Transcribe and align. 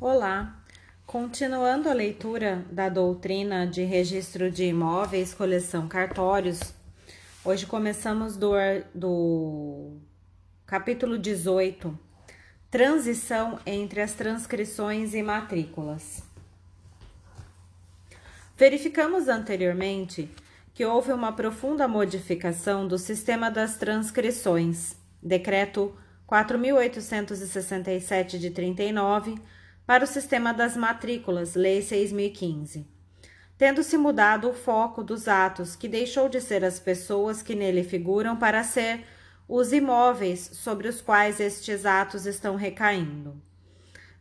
Olá! 0.00 0.62
Continuando 1.04 1.88
a 1.88 1.92
leitura 1.92 2.64
da 2.70 2.88
doutrina 2.88 3.66
de 3.66 3.82
registro 3.82 4.48
de 4.48 4.66
imóveis, 4.66 5.34
coleção 5.34 5.88
cartórios, 5.88 6.60
hoje 7.44 7.66
começamos 7.66 8.36
do, 8.36 8.52
do 8.94 9.96
capítulo 10.64 11.18
18, 11.18 11.98
Transição 12.70 13.58
entre 13.66 14.00
as 14.00 14.12
transcrições 14.12 15.14
e 15.14 15.22
matrículas. 15.22 16.22
Verificamos 18.56 19.26
anteriormente 19.26 20.30
que 20.72 20.84
houve 20.84 21.10
uma 21.10 21.32
profunda 21.32 21.88
modificação 21.88 22.86
do 22.86 22.98
sistema 22.98 23.50
das 23.50 23.76
transcrições, 23.76 24.94
Decreto 25.20 25.92
4.867 26.28 28.38
de 28.38 28.50
39 28.50 29.34
para 29.88 30.04
o 30.04 30.06
sistema 30.06 30.52
das 30.52 30.76
matrículas, 30.76 31.54
Lei 31.54 31.80
6015, 31.80 32.86
tendo-se 33.56 33.96
mudado 33.96 34.50
o 34.50 34.52
foco 34.52 35.02
dos 35.02 35.26
atos, 35.26 35.74
que 35.74 35.88
deixou 35.88 36.28
de 36.28 36.42
ser 36.42 36.62
as 36.62 36.78
pessoas 36.78 37.40
que 37.40 37.54
nele 37.54 37.82
figuram 37.82 38.36
para 38.36 38.62
ser 38.62 39.06
os 39.48 39.72
imóveis 39.72 40.50
sobre 40.52 40.88
os 40.88 41.00
quais 41.00 41.40
estes 41.40 41.86
atos 41.86 42.26
estão 42.26 42.54
recaindo. 42.54 43.40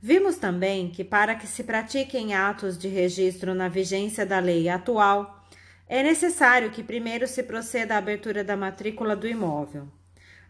Vimos 0.02 0.38
também 0.38 0.90
que, 0.90 1.04
para 1.04 1.36
que 1.36 1.46
se 1.46 1.66
pratiquem 1.66 2.34
atos 2.34 2.78
de 2.78 2.88
registro 2.88 3.54
na 3.54 3.68
vigência 3.68 4.26
da 4.26 4.40
lei 4.40 4.70
atual, 4.70 5.46
é 5.86 6.02
necessário 6.02 6.72
que 6.72 6.82
primeiro 6.82 7.28
se 7.28 7.44
proceda 7.44 7.96
à 7.96 7.98
abertura 7.98 8.42
da 8.42 8.56
matrícula 8.56 9.18
do 9.18 9.28
imóvel. 9.28 9.90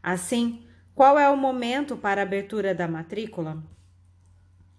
Assim, 0.04 0.64
qual 0.94 1.18
é 1.18 1.28
o 1.28 1.36
momento 1.36 1.98
para 1.98 2.22
a 2.22 2.24
abertura 2.24 2.76
da 2.76 2.88
matrícula? 2.88 3.64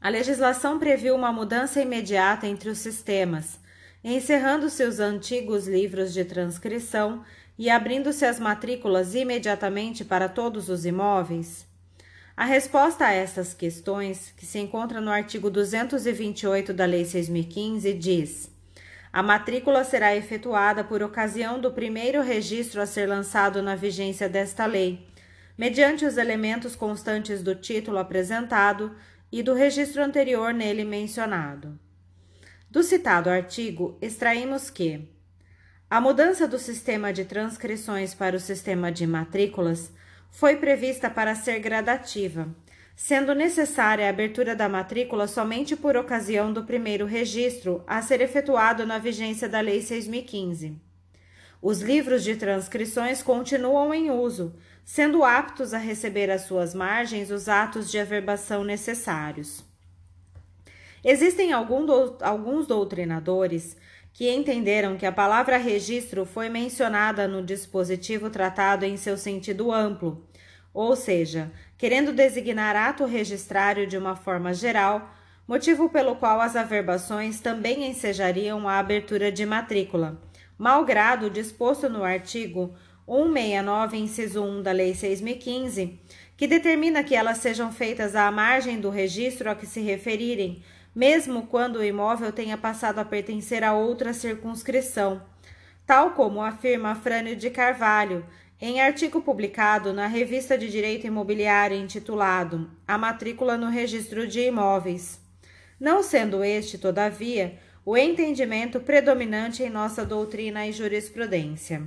A 0.01 0.09
legislação 0.09 0.79
previu 0.79 1.15
uma 1.15 1.33
mudança 1.33 1.81
imediata 1.81 2.47
entre 2.47 2.71
os 2.71 2.79
sistemas, 2.79 3.59
encerrando-se 4.03 4.85
os 4.85 5.01
antigos 5.01 5.67
livros 5.67 6.13
de 6.13 6.25
transcrição 6.25 7.25
e 7.59 7.69
abrindo-se 7.69 8.25
as 8.25 8.39
matrículas 8.39 9.15
imediatamente 9.15 10.05
para 10.05 10.29
todos 10.29 10.69
os 10.69 10.87
imóveis? 10.87 11.67
A 12.37 12.45
resposta 12.45 13.07
a 13.07 13.13
essas 13.13 13.53
questões, 13.53 14.33
que 14.37 14.47
se 14.47 14.61
encontra 14.61 15.01
no 15.01 15.11
artigo 15.11 15.51
228 15.51 16.73
da 16.73 16.85
Lei 16.85 17.05
6015, 17.05 17.93
diz: 17.95 18.59
a 19.13 19.23
matrícula 19.23 19.85
será 19.85 20.15
efetuada 20.15 20.85
por 20.85 21.03
ocasião 21.03 21.59
do 21.59 21.73
primeiro 21.73 22.23
registro 22.23 22.81
a 22.81 22.87
ser 22.87 23.09
lançado 23.09 23.63
na 23.63 23.75
vigência 23.75 24.29
desta 24.29 24.67
lei, 24.67 25.09
mediante 25.57 26.05
os 26.05 26.19
elementos 26.19 26.77
constantes 26.77 27.43
do 27.43 27.55
título 27.55 27.99
apresentado 27.99 28.95
e 29.31 29.43
do 29.43 29.55
registro 29.55 30.03
anterior 30.03 30.53
nele 30.55 30.85
mencionado. 30.85 31.79
Do 32.71 32.83
citado 32.83 33.31
artigo, 33.31 33.97
extraímos 34.01 34.71
que 34.71 35.09
a 35.91 36.01
mudança 36.01 36.47
do 36.47 36.59
sistema 36.59 37.13
de 37.13 37.25
transcrições 37.25 38.15
para 38.15 38.37
o 38.37 38.41
sistema 38.41 38.93
de 38.93 39.07
matrículas 39.07 39.91
foi 40.31 40.57
prevista 40.57 41.09
para 41.09 41.35
ser 41.35 41.61
gradativa, 41.61 42.55
sendo 42.95 43.35
necessária 43.35 44.07
a 44.07 44.11
abertura 44.11 44.55
da 44.55 44.69
matrícula 44.69 45.27
somente 45.27 45.75
por 45.77 45.97
ocasião 45.97 46.53
do 46.53 46.65
primeiro 46.65 47.07
registro 47.07 47.83
a 47.87 48.03
ser 48.03 48.21
efetuado 48.21 48.85
na 48.85 48.99
vigência 48.99 49.49
da 49.49 49.61
Lei 49.61 49.81
6015. 49.81 50.77
Os 51.63 51.81
livros 51.81 52.23
de 52.23 52.37
transcrições 52.37 53.23
continuam 53.23 53.95
em 53.95 54.11
uso, 54.11 54.55
sendo 54.89 55.23
aptos 55.23 55.75
a 55.75 55.79
receber 55.79 56.31
às 56.31 56.47
suas 56.47 56.75
margens 56.75 57.31
os 57.31 57.47
atos 57.47 57.91
de 57.91 57.99
averbação 57.99 58.65
necessários. 58.65 59.63
Existem 61.05 61.53
alguns 61.53 62.67
doutrinadores 62.67 63.77
que 64.15 64.31
entenderam 64.31 64.97
que 64.97 65.05
a 65.05 65.13
palavra 65.13 65.59
registro 65.59 66.25
foi 66.25 66.49
mencionada 66.49 67.29
no 67.29 67.45
dispositivo 67.45 68.31
tratado 68.31 68.87
em 68.87 68.97
seu 68.97 69.19
sentido 69.19 69.71
amplo, 69.71 70.27
ou 70.73 70.97
seja, 70.97 71.53
querendo 71.77 72.11
designar 72.11 72.75
ato 72.75 73.05
registrário 73.05 73.87
de 73.87 73.99
uma 73.99 74.17
forma 74.17 74.55
geral, 74.55 75.15
motivo 75.47 75.91
pelo 75.91 76.17
qual 76.17 76.41
as 76.41 76.57
averbações 76.57 77.41
também 77.41 77.85
ensejariam 77.85 78.67
a 78.67 78.79
abertura 78.79 79.31
de 79.31 79.45
matrícula, 79.45 80.19
malgrado 80.57 81.29
disposto 81.29 81.91
no 81.91 82.03
artigo 82.03 82.75
169, 83.09 83.97
inciso 83.97 84.45
1 84.45 84.63
da 84.63 84.71
Lei 84.71 84.95
6015, 84.95 85.99
que 86.37 86.47
determina 86.47 87.03
que 87.03 87.15
elas 87.15 87.39
sejam 87.39 87.73
feitas 87.73 88.15
à 88.15 88.31
margem 88.31 88.79
do 88.79 88.91
registro 88.91 89.51
a 89.51 89.55
que 89.55 89.67
se 89.67 89.81
referirem, 89.81 90.63
mesmo 90.95 91.47
quando 91.47 91.77
o 91.77 91.85
imóvel 91.85 92.31
tenha 92.31 92.59
passado 92.59 92.99
a 92.99 93.05
pertencer 93.07 93.65
a 93.65 93.73
outra 93.73 94.13
circunscrição, 94.13 95.23
tal 95.87 96.11
como 96.11 96.43
afirma 96.43 96.95
Frânio 96.95 97.35
de 97.35 97.49
Carvalho, 97.49 98.27
em 98.61 98.81
artigo 98.81 99.23
publicado 99.23 99.93
na 99.93 100.07
Revista 100.07 100.59
de 100.59 100.69
Direito 100.69 101.07
Imobiliário 101.07 101.79
intitulado 101.79 102.71
A 102.87 102.99
Matrícula 102.99 103.57
no 103.57 103.71
Registro 103.71 104.27
de 104.27 104.41
Imóveis. 104.41 105.19
Não 105.81 106.03
sendo 106.03 106.45
este, 106.45 106.77
todavia, 106.77 107.59
o 107.87 107.97
entendimento 107.97 108.81
predominante 108.81 109.63
em 109.63 109.71
nossa 109.71 110.05
doutrina 110.05 110.67
e 110.67 110.73
jurisprudência. 110.73 111.83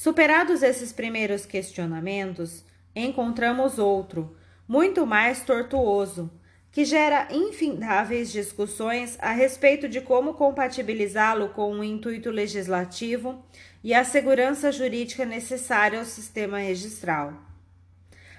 Superados 0.00 0.62
esses 0.62 0.92
primeiros 0.92 1.44
questionamentos, 1.44 2.64
encontramos 2.94 3.80
outro, 3.80 4.36
muito 4.68 5.04
mais 5.04 5.42
tortuoso, 5.42 6.30
que 6.70 6.84
gera 6.84 7.26
infindáveis 7.32 8.30
discussões 8.30 9.18
a 9.20 9.32
respeito 9.32 9.88
de 9.88 10.00
como 10.00 10.34
compatibilizá-lo 10.34 11.48
com 11.48 11.72
o 11.72 11.82
intuito 11.82 12.30
legislativo 12.30 13.44
e 13.82 13.92
a 13.92 14.04
segurança 14.04 14.70
jurídica 14.70 15.24
necessária 15.24 15.98
ao 15.98 16.04
sistema 16.04 16.58
registral. 16.58 17.32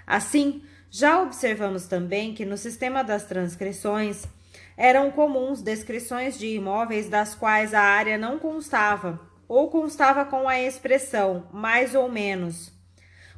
Assim, 0.07 0.63
já 0.89 1.21
observamos 1.21 1.87
também 1.87 2.33
que 2.33 2.45
no 2.45 2.57
sistema 2.57 3.03
das 3.03 3.25
transcrições 3.25 4.25
eram 4.77 5.11
comuns 5.11 5.61
descrições 5.61 6.39
de 6.39 6.47
imóveis 6.47 7.09
das 7.09 7.35
quais 7.35 7.73
a 7.73 7.81
área 7.81 8.17
não 8.17 8.39
constava 8.39 9.27
ou 9.49 9.67
constava 9.67 10.23
com 10.23 10.47
a 10.47 10.61
expressão 10.61 11.49
mais 11.51 11.95
ou 11.95 12.07
menos. 12.07 12.71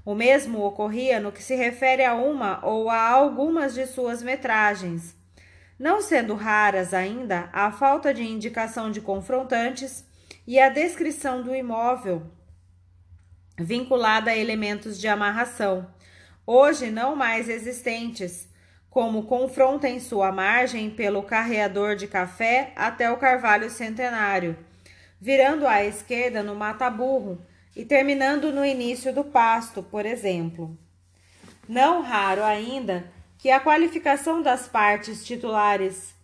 O 0.04 0.14
mesmo 0.14 0.62
ocorria 0.62 1.22
no 1.22 1.32
que 1.32 1.42
se 1.42 1.56
refere 1.56 2.04
a 2.04 2.14
uma 2.14 2.64
ou 2.66 2.90
a 2.90 3.08
algumas 3.08 3.74
de 3.74 3.88
suas 3.88 4.22
metragens, 4.22 5.16
não 5.80 6.02
sendo 6.02 6.36
raras 6.36 6.94
ainda 6.94 7.50
a 7.54 7.72
falta 7.72 8.14
de 8.14 8.24
indicação 8.24 8.92
de 8.92 9.00
confrontantes 9.00 10.06
e 10.46 10.60
a 10.60 10.70
descrição 10.70 11.42
do 11.42 11.56
imóvel 11.56 12.24
vinculada 13.58 14.32
a 14.32 14.38
elementos 14.38 15.00
de 15.00 15.08
amarração, 15.08 15.88
hoje 16.48 16.90
não 16.90 17.16
mais 17.16 17.48
existentes, 17.48 18.50
como 18.90 19.24
confronta 19.24 19.88
em 19.88 20.00
sua 20.00 20.32
margem 20.32 20.90
pelo 20.90 21.22
carreador 21.22 21.96
de 21.96 22.08
café 22.08 22.74
até 22.76 23.12
o 23.12 23.18
carvalho 23.18 23.70
centenário 23.70 24.58
virando 25.22 25.68
à 25.68 25.86
esquerda 25.86 26.42
no 26.42 26.56
mata-burro 26.56 27.40
e 27.76 27.86
terminando 27.86 28.52
no 28.52 28.66
início 28.66 29.14
do 29.14 29.24
pasto, 29.24 29.84
por 29.84 30.04
exemplo. 30.04 30.76
Não 31.70 32.02
raro 32.02 32.44
ainda 32.44 33.06
que 33.38 33.52
a 33.52 33.60
qualificação 33.60 34.42
das 34.42 34.68
partes 34.68 35.24
titulares 35.24 36.16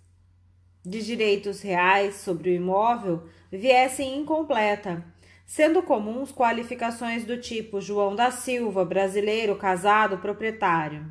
de 0.83 1.05
direitos 1.05 1.61
reais 1.61 2.15
sobre 2.15 2.49
o 2.49 2.53
imóvel 2.53 3.29
viesse 3.51 4.03
incompleta, 4.03 5.05
sendo 5.45 5.83
comuns 5.83 6.31
qualificações 6.31 7.23
do 7.23 7.39
tipo 7.39 7.79
João 7.79 8.15
da 8.15 8.31
Silva, 8.31 8.83
brasileiro, 8.83 9.55
casado, 9.55 10.17
proprietário. 10.17 11.05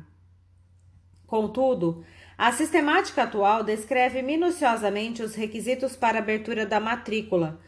Contudo, 1.25 2.05
a 2.37 2.51
sistemática 2.51 3.23
atual 3.23 3.63
descreve 3.63 4.21
minuciosamente 4.21 5.23
os 5.23 5.35
requisitos 5.35 5.95
para 5.95 6.19
abertura 6.19 6.65
da 6.65 6.79
matrícula, 6.79 7.59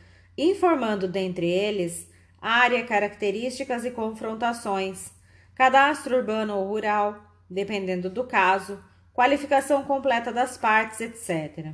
informando 0.42 1.08
dentre 1.08 1.50
eles 1.50 2.10
área, 2.42 2.86
características 2.86 3.84
e 3.84 3.92
confrontações, 3.92 5.12
cadastro 5.56 6.18
urbano 6.18 6.56
ou 6.56 6.68
rural, 6.68 7.22
dependendo 7.50 8.10
do 8.10 8.24
caso, 8.24 8.82
qualificação 9.14 9.84
completa 9.84 10.32
das 10.32 10.58
partes, 10.58 11.02
etc. 11.02 11.74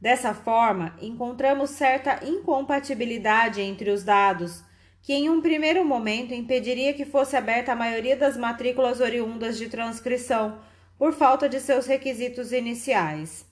Dessa 0.00 0.34
forma, 0.34 0.96
encontramos 1.00 1.70
certa 1.70 2.24
incompatibilidade 2.26 3.60
entre 3.60 3.90
os 3.90 4.02
dados, 4.02 4.64
que 5.00 5.12
em 5.12 5.30
um 5.30 5.40
primeiro 5.40 5.84
momento 5.84 6.34
impediria 6.34 6.92
que 6.92 7.04
fosse 7.04 7.36
aberta 7.36 7.72
a 7.72 7.76
maioria 7.76 8.16
das 8.16 8.36
matrículas 8.36 9.00
oriundas 9.00 9.56
de 9.56 9.68
transcrição, 9.68 10.58
por 10.98 11.12
falta 11.12 11.48
de 11.48 11.60
seus 11.60 11.86
requisitos 11.86 12.52
iniciais. 12.52 13.46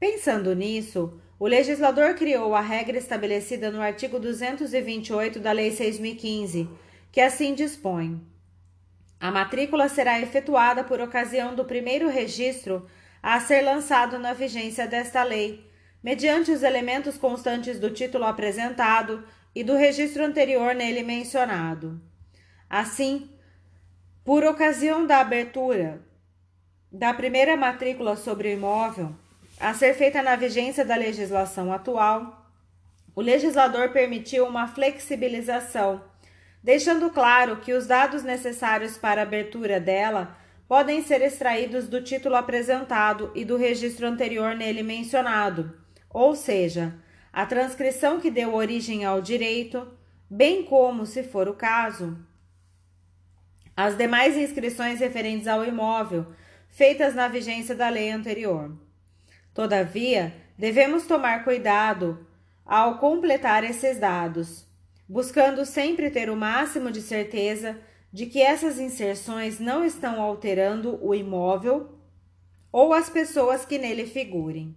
Pensando 0.00 0.54
nisso, 0.54 1.20
o 1.38 1.46
legislador 1.46 2.14
criou 2.14 2.54
a 2.54 2.60
regra 2.62 2.96
estabelecida 2.96 3.70
no 3.70 3.82
artigo 3.82 4.18
228 4.18 5.38
da 5.38 5.52
Lei 5.52 5.70
6015, 5.70 6.66
que 7.12 7.20
assim 7.20 7.52
dispõe: 7.52 8.18
a 9.20 9.30
matrícula 9.30 9.90
será 9.90 10.18
efetuada 10.18 10.82
por 10.82 11.02
ocasião 11.02 11.54
do 11.54 11.66
primeiro 11.66 12.08
registro 12.08 12.88
a 13.22 13.38
ser 13.40 13.60
lançado 13.60 14.18
na 14.18 14.32
vigência 14.32 14.86
desta 14.86 15.22
lei, 15.22 15.70
mediante 16.02 16.50
os 16.50 16.62
elementos 16.62 17.18
constantes 17.18 17.78
do 17.78 17.90
título 17.90 18.24
apresentado 18.24 19.22
e 19.54 19.62
do 19.62 19.76
registro 19.76 20.24
anterior 20.24 20.74
nele 20.74 21.02
mencionado. 21.02 22.00
Assim, 22.70 23.28
por 24.24 24.44
ocasião 24.44 25.06
da 25.06 25.18
abertura 25.20 26.00
da 26.90 27.12
primeira 27.12 27.54
matrícula 27.54 28.16
sobre 28.16 28.48
o 28.48 28.52
imóvel, 28.52 29.14
a 29.60 29.74
ser 29.74 29.94
feita 29.94 30.22
na 30.22 30.36
vigência 30.36 30.84
da 30.84 30.96
legislação 30.96 31.70
atual, 31.70 32.50
o 33.14 33.20
legislador 33.20 33.90
permitiu 33.90 34.46
uma 34.46 34.66
flexibilização, 34.66 36.02
deixando 36.62 37.10
claro 37.10 37.58
que 37.58 37.74
os 37.74 37.86
dados 37.86 38.22
necessários 38.22 38.96
para 38.96 39.20
a 39.20 39.24
abertura 39.24 39.78
dela 39.78 40.34
podem 40.66 41.02
ser 41.02 41.20
extraídos 41.20 41.88
do 41.88 42.02
título 42.02 42.36
apresentado 42.36 43.30
e 43.34 43.44
do 43.44 43.58
registro 43.58 44.06
anterior 44.06 44.56
nele 44.56 44.82
mencionado, 44.82 45.78
ou 46.08 46.34
seja, 46.34 46.94
a 47.30 47.44
transcrição 47.44 48.18
que 48.18 48.30
deu 48.30 48.54
origem 48.54 49.04
ao 49.04 49.20
direito, 49.20 49.86
bem 50.28 50.64
como, 50.64 51.04
se 51.04 51.22
for 51.22 51.48
o 51.48 51.54
caso, 51.54 52.16
as 53.76 53.96
demais 53.96 54.36
inscrições 54.36 55.00
referentes 55.00 55.46
ao 55.46 55.64
imóvel 55.64 56.26
feitas 56.68 57.14
na 57.14 57.28
vigência 57.28 57.74
da 57.74 57.88
lei 57.88 58.10
anterior. 58.10 58.72
Todavia, 59.54 60.32
devemos 60.56 61.06
tomar 61.06 61.44
cuidado 61.44 62.26
ao 62.64 62.98
completar 62.98 63.64
esses 63.64 63.98
dados, 63.98 64.66
buscando 65.08 65.64
sempre 65.64 66.10
ter 66.10 66.30
o 66.30 66.36
máximo 66.36 66.90
de 66.90 67.00
certeza 67.00 67.78
de 68.12 68.26
que 68.26 68.40
essas 68.40 68.78
inserções 68.78 69.58
não 69.58 69.84
estão 69.84 70.20
alterando 70.20 70.98
o 71.04 71.14
imóvel 71.14 71.98
ou 72.72 72.92
as 72.92 73.08
pessoas 73.08 73.64
que 73.64 73.78
nele 73.78 74.06
figurem. 74.06 74.76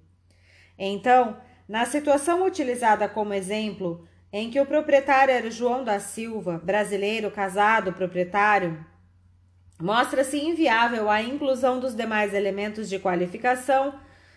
Então, 0.77 1.37
na 1.67 1.85
situação 1.85 2.45
utilizada 2.45 3.07
como 3.07 3.33
exemplo, 3.33 4.07
em 4.31 4.49
que 4.49 4.59
o 4.59 4.65
proprietário 4.65 5.33
era 5.33 5.51
João 5.51 5.83
da 5.83 5.99
Silva, 5.99 6.59
brasileiro, 6.63 7.29
casado, 7.29 7.93
proprietário, 7.93 8.83
mostra-se 9.79 10.39
inviável 10.39 11.09
a 11.09 11.21
inclusão 11.21 11.79
dos 11.79 11.95
demais 11.95 12.33
elementos 12.33 12.89
de 12.89 12.97
qualificação, 12.97 13.93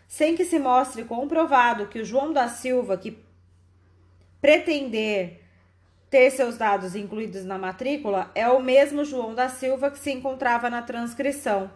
sem 0.09 0.37
que 0.37 0.45
se 0.45 0.59
mostre 0.59 1.05
comprovado 1.05 1.87
que 1.87 2.01
o 2.01 2.05
João 2.05 2.33
da 2.33 2.49
Silva, 2.49 2.97
que 2.97 3.19
pretender 4.41 5.43
ter 6.09 6.31
seus 6.31 6.57
dados 6.57 6.95
incluídos 6.95 7.45
na 7.45 7.59
matrícula, 7.59 8.31
é 8.35 8.49
o 8.49 8.63
mesmo 8.63 9.05
João 9.05 9.35
da 9.35 9.49
Silva 9.49 9.91
que 9.91 9.99
se 9.99 10.13
encontrava 10.13 10.71
na 10.71 10.83
transcrição, 10.83 11.71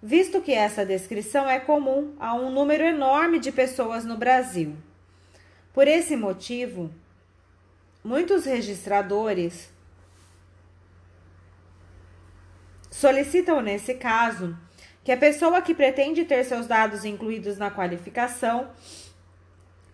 visto 0.00 0.40
que 0.40 0.52
essa 0.52 0.86
descrição 0.86 1.48
é 1.48 1.58
comum 1.58 2.14
a 2.18 2.34
um 2.34 2.50
número 2.50 2.84
enorme 2.84 3.38
de 3.38 3.50
pessoas 3.50 4.04
no 4.04 4.16
Brasil. 4.16 4.76
Por 5.72 5.88
esse 5.88 6.16
motivo, 6.16 6.90
muitos 8.04 8.44
registradores 8.44 9.72
solicitam, 12.90 13.60
nesse 13.60 13.94
caso, 13.94 14.56
que 15.04 15.10
a 15.10 15.16
pessoa 15.16 15.60
que 15.60 15.74
pretende 15.74 16.24
ter 16.24 16.44
seus 16.44 16.66
dados 16.66 17.04
incluídos 17.04 17.58
na 17.58 17.70
qualificação 17.70 18.68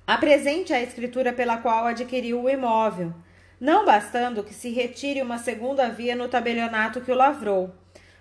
apresente 0.06 0.72
a 0.72 0.80
escritura 0.80 1.32
pela 1.32 1.58
qual 1.58 1.86
adquiriu 1.86 2.42
o 2.42 2.48
imóvel, 2.48 3.12
não 3.60 3.84
bastando 3.84 4.44
que 4.44 4.54
se 4.54 4.70
retire 4.70 5.20
uma 5.20 5.38
segunda 5.38 5.88
via 5.88 6.14
no 6.14 6.28
tabelionato 6.28 7.00
que 7.00 7.12
o 7.12 7.14
lavrou, 7.14 7.74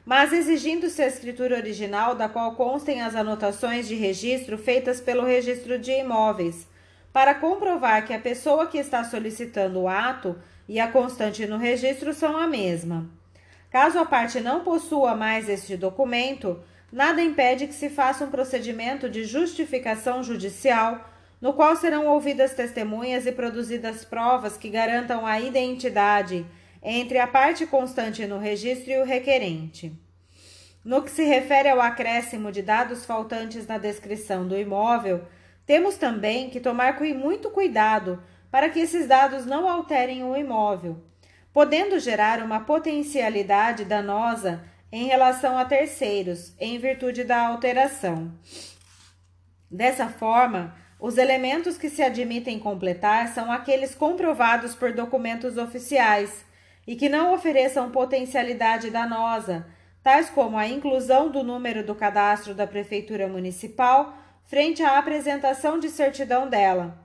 mas 0.06 0.32
exigindo-se 0.32 1.02
a 1.02 1.08
escritura 1.08 1.58
original 1.58 2.16
da 2.16 2.30
qual 2.30 2.56
constem 2.56 3.02
as 3.02 3.16
anotações 3.16 3.88
de 3.88 3.96
registro 3.96 4.58
feitas 4.58 5.02
pelo 5.02 5.26
registro 5.26 5.78
de 5.78 5.92
imóveis 5.92 6.68
para 7.12 7.36
comprovar 7.36 8.06
que 8.06 8.14
a 8.14 8.20
pessoa 8.20 8.68
que 8.68 8.78
está 8.78 9.04
solicitando 9.04 9.82
o 9.82 9.88
ato 9.88 10.38
e 10.68 10.80
a 10.80 10.88
constante 10.88 11.46
no 11.46 11.58
registro 11.58 12.14
são 12.14 12.38
a 12.38 12.48
mesma. 12.48 13.10
Caso 13.70 14.00
a 14.00 14.06
parte 14.06 14.40
não 14.40 14.62
possua 14.62 15.16
mais 15.16 15.50
este 15.50 15.76
documento, 15.76 16.62
nada 16.92 17.22
impede 17.22 17.68
que 17.68 17.74
se 17.74 17.90
faça 17.90 18.26
um 18.26 18.32
procedimento 18.32 19.10
de 19.10 19.24
justificação 19.24 20.24
judicial, 20.24 21.10
no 21.40 21.54
qual 21.54 21.76
serão 21.76 22.08
ouvidas 22.08 22.54
testemunhas 22.54 23.26
e 23.26 23.32
produzidas 23.32 24.04
provas 24.04 24.58
que 24.58 24.70
garantam 24.70 25.26
a 25.26 25.40
identidade 25.40 26.46
entre 26.82 27.20
a 27.20 27.28
parte 27.28 27.66
constante 27.66 28.26
no 28.26 28.38
registro 28.40 28.92
e 28.92 28.98
o 29.02 29.06
requerente. 29.06 29.94
No 30.84 31.02
que 31.02 31.12
se 31.12 31.24
refere 31.24 31.70
ao 31.70 31.82
acréscimo 31.82 32.52
de 32.52 32.62
dados 32.62 33.06
faltantes 33.06 33.68
na 33.68 33.78
descrição 33.78 34.48
do 34.48 34.58
imóvel, 34.58 35.22
temos 35.66 35.98
também 35.98 36.50
que 36.50 36.62
tomar 36.62 36.98
muito 37.02 37.50
cuidado 37.50 38.24
para 38.50 38.70
que 38.70 38.80
esses 38.80 39.06
dados 39.06 39.46
não 39.46 39.70
alterem 39.70 40.24
o 40.24 40.36
imóvel, 40.36 41.04
podendo 41.52 42.00
gerar 42.00 42.42
uma 42.42 42.62
potencialidade 42.62 43.84
danosa 43.84 44.64
em 44.92 45.08
relação 45.08 45.58
a 45.58 45.66
terceiros, 45.66 46.54
em 46.60 46.78
virtude 46.78 47.24
da 47.24 47.48
alteração. 47.48 48.32
Dessa 49.70 50.08
forma, 50.08 50.76
os 51.00 51.18
elementos 51.18 51.78
que 51.78 51.90
se 51.90 52.02
admitem 52.02 52.58
completar 52.58 53.28
são 53.28 53.52
aqueles 53.52 53.94
comprovados 53.94 54.74
por 54.74 54.94
documentos 54.94 55.58
oficiais 55.58 56.46
e 56.88 56.96
que 56.96 57.10
não 57.10 57.34
ofereçam 57.34 57.92
potencialidade 57.92 58.90
danosa, 58.90 59.68
tais 60.02 60.30
como 60.30 60.58
a 60.58 60.68
inclusão 60.68 61.30
do 61.30 61.44
número 61.44 61.86
do 61.86 61.94
cadastro 61.94 62.56
da 62.56 62.66
Prefeitura 62.66 63.28
Municipal 63.28 64.18
frente 64.46 64.82
à 64.82 64.98
apresentação 64.98 65.78
de 65.78 65.90
certidão 65.90 66.50
dela, 66.50 66.98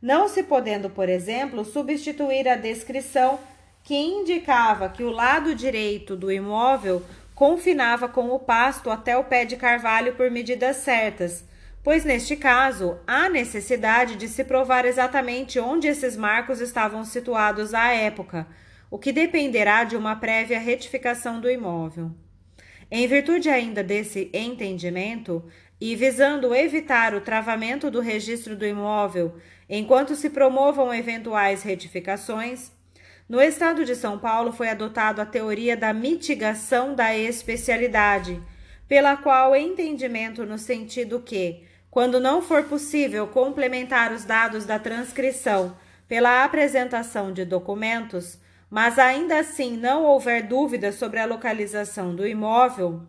não 0.00 0.28
se 0.28 0.42
podendo, 0.42 0.90
por 0.90 1.08
exemplo, 1.08 1.64
substituir 1.64 2.46
a 2.46 2.56
descrição 2.56 3.38
que 3.82 3.94
indicava 3.94 4.90
que 4.90 5.02
o 5.02 5.10
lado 5.10 5.54
direito 5.54 6.14
do 6.14 6.30
imóvel 6.30 7.02
confinava 7.40 8.06
com 8.06 8.28
o 8.28 8.38
pasto 8.38 8.90
até 8.90 9.16
o 9.16 9.24
pé 9.24 9.46
de 9.46 9.56
carvalho 9.56 10.14
por 10.14 10.30
medidas 10.30 10.76
certas, 10.76 11.42
pois 11.82 12.04
neste 12.04 12.36
caso 12.36 12.98
há 13.06 13.30
necessidade 13.30 14.16
de 14.16 14.28
se 14.28 14.44
provar 14.44 14.84
exatamente 14.84 15.58
onde 15.58 15.88
esses 15.88 16.18
marcos 16.18 16.60
estavam 16.60 17.02
situados 17.02 17.72
à 17.72 17.94
época, 17.94 18.46
o 18.90 18.98
que 18.98 19.10
dependerá 19.10 19.84
de 19.84 19.96
uma 19.96 20.16
prévia 20.16 20.58
retificação 20.58 21.40
do 21.40 21.50
imóvel. 21.50 22.10
Em 22.90 23.06
virtude 23.06 23.48
ainda 23.48 23.82
desse 23.82 24.30
entendimento, 24.34 25.42
e 25.80 25.96
visando 25.96 26.54
evitar 26.54 27.14
o 27.14 27.22
travamento 27.22 27.90
do 27.90 28.00
registro 28.00 28.54
do 28.54 28.66
imóvel 28.66 29.36
enquanto 29.66 30.14
se 30.14 30.28
promovam 30.28 30.92
eventuais 30.92 31.62
retificações, 31.62 32.70
no 33.30 33.40
estado 33.40 33.84
de 33.84 33.94
São 33.94 34.18
Paulo 34.18 34.50
foi 34.50 34.68
adotado 34.68 35.20
a 35.20 35.24
teoria 35.24 35.76
da 35.76 35.92
mitigação 35.92 36.96
da 36.96 37.16
especialidade, 37.16 38.42
pela 38.88 39.16
qual 39.16 39.54
entendimento 39.54 40.44
no 40.44 40.58
sentido 40.58 41.20
que, 41.20 41.64
quando 41.88 42.18
não 42.18 42.42
for 42.42 42.64
possível 42.64 43.28
complementar 43.28 44.12
os 44.12 44.24
dados 44.24 44.64
da 44.64 44.80
transcrição 44.80 45.76
pela 46.08 46.42
apresentação 46.42 47.32
de 47.32 47.44
documentos, 47.44 48.36
mas 48.68 48.98
ainda 48.98 49.38
assim 49.38 49.76
não 49.76 50.06
houver 50.06 50.48
dúvida 50.48 50.90
sobre 50.90 51.20
a 51.20 51.24
localização 51.24 52.16
do 52.16 52.26
imóvel, 52.26 53.06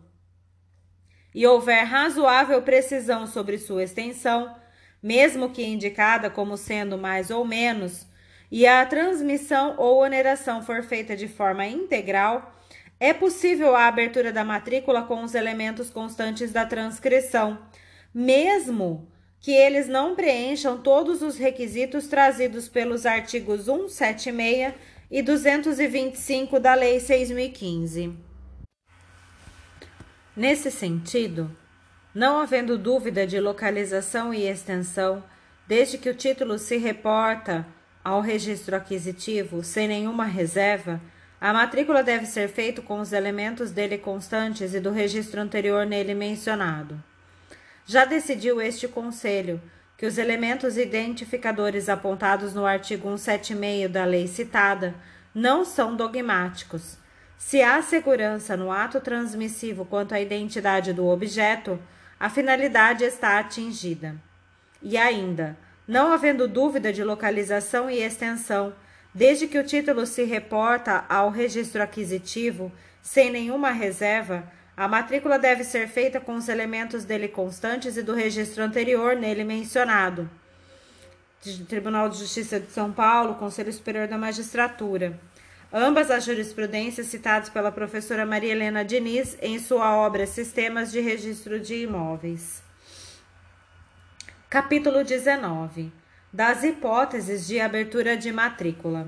e 1.34 1.44
houver 1.44 1.82
razoável 1.82 2.62
precisão 2.62 3.26
sobre 3.26 3.58
sua 3.58 3.82
extensão, 3.82 4.54
mesmo 5.02 5.50
que 5.50 5.64
indicada 5.64 6.30
como 6.30 6.56
sendo 6.56 6.96
mais 6.96 7.28
ou 7.28 7.44
menos, 7.44 8.06
e 8.52 8.66
a 8.66 8.84
transmissão 8.84 9.76
ou 9.78 10.02
oneração 10.02 10.60
for 10.60 10.82
feita 10.82 11.16
de 11.16 11.26
forma 11.26 11.64
integral, 11.64 12.54
é 13.00 13.14
possível 13.14 13.74
a 13.74 13.86
abertura 13.86 14.30
da 14.30 14.44
matrícula 14.44 15.04
com 15.04 15.22
os 15.22 15.34
elementos 15.34 15.88
constantes 15.88 16.52
da 16.52 16.66
transcrição, 16.66 17.58
mesmo 18.14 19.08
que 19.40 19.52
eles 19.52 19.88
não 19.88 20.14
preencham 20.14 20.76
todos 20.76 21.22
os 21.22 21.38
requisitos 21.38 22.06
trazidos 22.08 22.68
pelos 22.68 23.06
artigos 23.06 23.64
176 23.64 24.74
e 25.10 25.22
225 25.22 26.60
da 26.60 26.74
Lei 26.74 27.00
6015. 27.00 28.14
Nesse 30.36 30.70
sentido, 30.70 31.50
não 32.14 32.38
havendo 32.38 32.76
dúvida 32.76 33.26
de 33.26 33.40
localização 33.40 34.32
e 34.32 34.46
extensão, 34.46 35.24
desde 35.66 35.96
que 35.96 36.10
o 36.10 36.14
título 36.14 36.58
se 36.58 36.76
reporta 36.76 37.66
ao 38.04 38.20
registro 38.20 38.76
aquisitivo 38.76 39.62
sem 39.62 39.88
nenhuma 39.88 40.24
reserva, 40.24 41.00
a 41.40 41.52
matrícula 41.52 42.02
deve 42.02 42.26
ser 42.26 42.48
feita 42.48 42.80
com 42.80 43.00
os 43.00 43.12
elementos 43.12 43.70
dele 43.70 43.98
constantes 43.98 44.74
e 44.74 44.80
do 44.80 44.90
registro 44.90 45.40
anterior 45.40 45.84
nele 45.84 46.14
mencionado. 46.14 47.02
Já 47.84 48.04
decidiu 48.04 48.60
este 48.60 48.86
Conselho 48.86 49.60
que 49.96 50.06
os 50.06 50.18
elementos 50.18 50.76
identificadores 50.76 51.88
apontados 51.88 52.54
no 52.54 52.66
artigo 52.66 53.08
176 53.16 53.90
da 53.90 54.04
lei 54.04 54.26
citada 54.26 54.94
não 55.34 55.64
são 55.64 55.96
dogmáticos 55.96 57.00
se 57.42 57.60
há 57.60 57.82
segurança 57.82 58.56
no 58.56 58.70
ato 58.70 59.00
transmissivo 59.00 59.84
quanto 59.84 60.14
à 60.14 60.20
identidade 60.20 60.92
do 60.92 61.06
objeto, 61.08 61.78
a 62.18 62.30
finalidade 62.30 63.02
está 63.02 63.38
atingida. 63.38 64.14
E 64.80 64.96
ainda, 64.96 65.58
não 65.86 66.12
havendo 66.12 66.48
dúvida 66.48 66.92
de 66.92 67.02
localização 67.02 67.90
e 67.90 68.02
extensão, 68.02 68.72
desde 69.14 69.46
que 69.46 69.58
o 69.58 69.64
título 69.64 70.06
se 70.06 70.24
reporta 70.24 71.04
ao 71.08 71.30
registro 71.30 71.82
aquisitivo 71.82 72.72
sem 73.02 73.30
nenhuma 73.30 73.70
reserva, 73.70 74.44
a 74.76 74.88
matrícula 74.88 75.38
deve 75.38 75.64
ser 75.64 75.88
feita 75.88 76.20
com 76.20 76.34
os 76.34 76.48
elementos 76.48 77.04
dele 77.04 77.28
constantes 77.28 77.96
e 77.96 78.02
do 78.02 78.14
registro 78.14 78.62
anterior 78.62 79.16
nele 79.16 79.44
mencionado. 79.44 80.30
Tribunal 81.68 82.08
de 82.08 82.18
Justiça 82.18 82.60
de 82.60 82.70
São 82.70 82.92
Paulo, 82.92 83.34
Conselho 83.34 83.72
Superior 83.72 84.06
da 84.06 84.16
Magistratura. 84.16 85.18
Ambas 85.72 86.10
as 86.10 86.24
jurisprudências 86.24 87.08
citadas 87.08 87.48
pela 87.48 87.72
professora 87.72 88.24
Maria 88.24 88.52
Helena 88.52 88.84
Diniz 88.84 89.36
em 89.42 89.58
sua 89.58 89.96
obra 89.96 90.26
Sistemas 90.26 90.92
de 90.92 91.00
Registro 91.00 91.58
de 91.58 91.74
Imóveis. 91.82 92.61
Capítulo 94.52 95.02
19 95.02 95.90
Das 96.30 96.62
hipóteses 96.62 97.46
de 97.46 97.58
abertura 97.58 98.18
de 98.18 98.30
matrícula. 98.30 99.06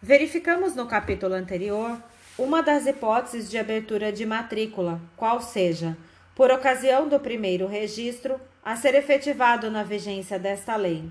Verificamos 0.00 0.74
no 0.74 0.86
capítulo 0.86 1.34
anterior 1.34 2.02
uma 2.38 2.62
das 2.62 2.86
hipóteses 2.86 3.50
de 3.50 3.58
abertura 3.58 4.10
de 4.10 4.24
matrícula, 4.24 4.98
qual 5.14 5.42
seja, 5.42 5.94
por 6.34 6.50
ocasião 6.50 7.06
do 7.06 7.20
primeiro 7.20 7.66
registro, 7.66 8.40
a 8.64 8.74
ser 8.76 8.94
efetivado 8.94 9.70
na 9.70 9.82
vigência 9.82 10.38
desta 10.38 10.74
lei. 10.74 11.04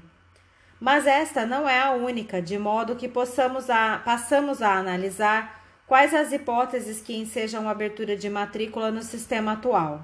Mas 0.80 1.06
esta 1.06 1.46
não 1.46 1.70
é 1.70 1.80
a 1.80 1.92
única, 1.92 2.42
de 2.42 2.58
modo 2.58 2.96
que 2.96 3.08
possamos 3.08 3.70
a, 3.70 4.02
passamos 4.04 4.64
a 4.64 4.74
analisar 4.74 5.64
quais 5.86 6.16
as 6.16 6.32
hipóteses 6.32 7.00
que 7.00 7.16
ensejam 7.16 7.70
abertura 7.70 8.18
de 8.18 8.28
matrícula 8.28 8.90
no 8.90 9.04
sistema 9.04 9.52
atual. 9.52 10.04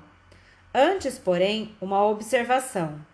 Antes, 0.71 1.17
porém, 1.17 1.75
uma 1.81 2.05
observação. 2.05 3.09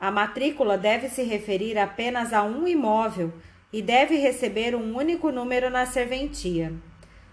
A 0.00 0.12
matrícula 0.12 0.78
deve 0.78 1.08
se 1.08 1.24
referir 1.24 1.76
apenas 1.76 2.32
a 2.32 2.44
um 2.44 2.68
imóvel 2.68 3.32
e 3.72 3.82
deve 3.82 4.16
receber 4.16 4.76
um 4.76 4.96
único 4.96 5.32
número 5.32 5.68
na 5.70 5.86
serventia. 5.86 6.72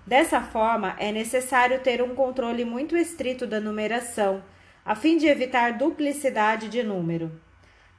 Dessa 0.06 0.42
forma, 0.42 0.96
é 0.98 1.12
necessário 1.12 1.80
ter 1.82 2.02
um 2.02 2.16
controle 2.16 2.66
muito 2.66 2.98
estrito 2.98 3.46
da 3.46 3.60
numeração, 3.60 4.44
a 4.84 4.96
fim 4.96 5.16
de 5.16 5.28
evitar 5.28 5.74
duplicidade 5.74 6.68
de 6.68 6.82
número. 6.82 7.32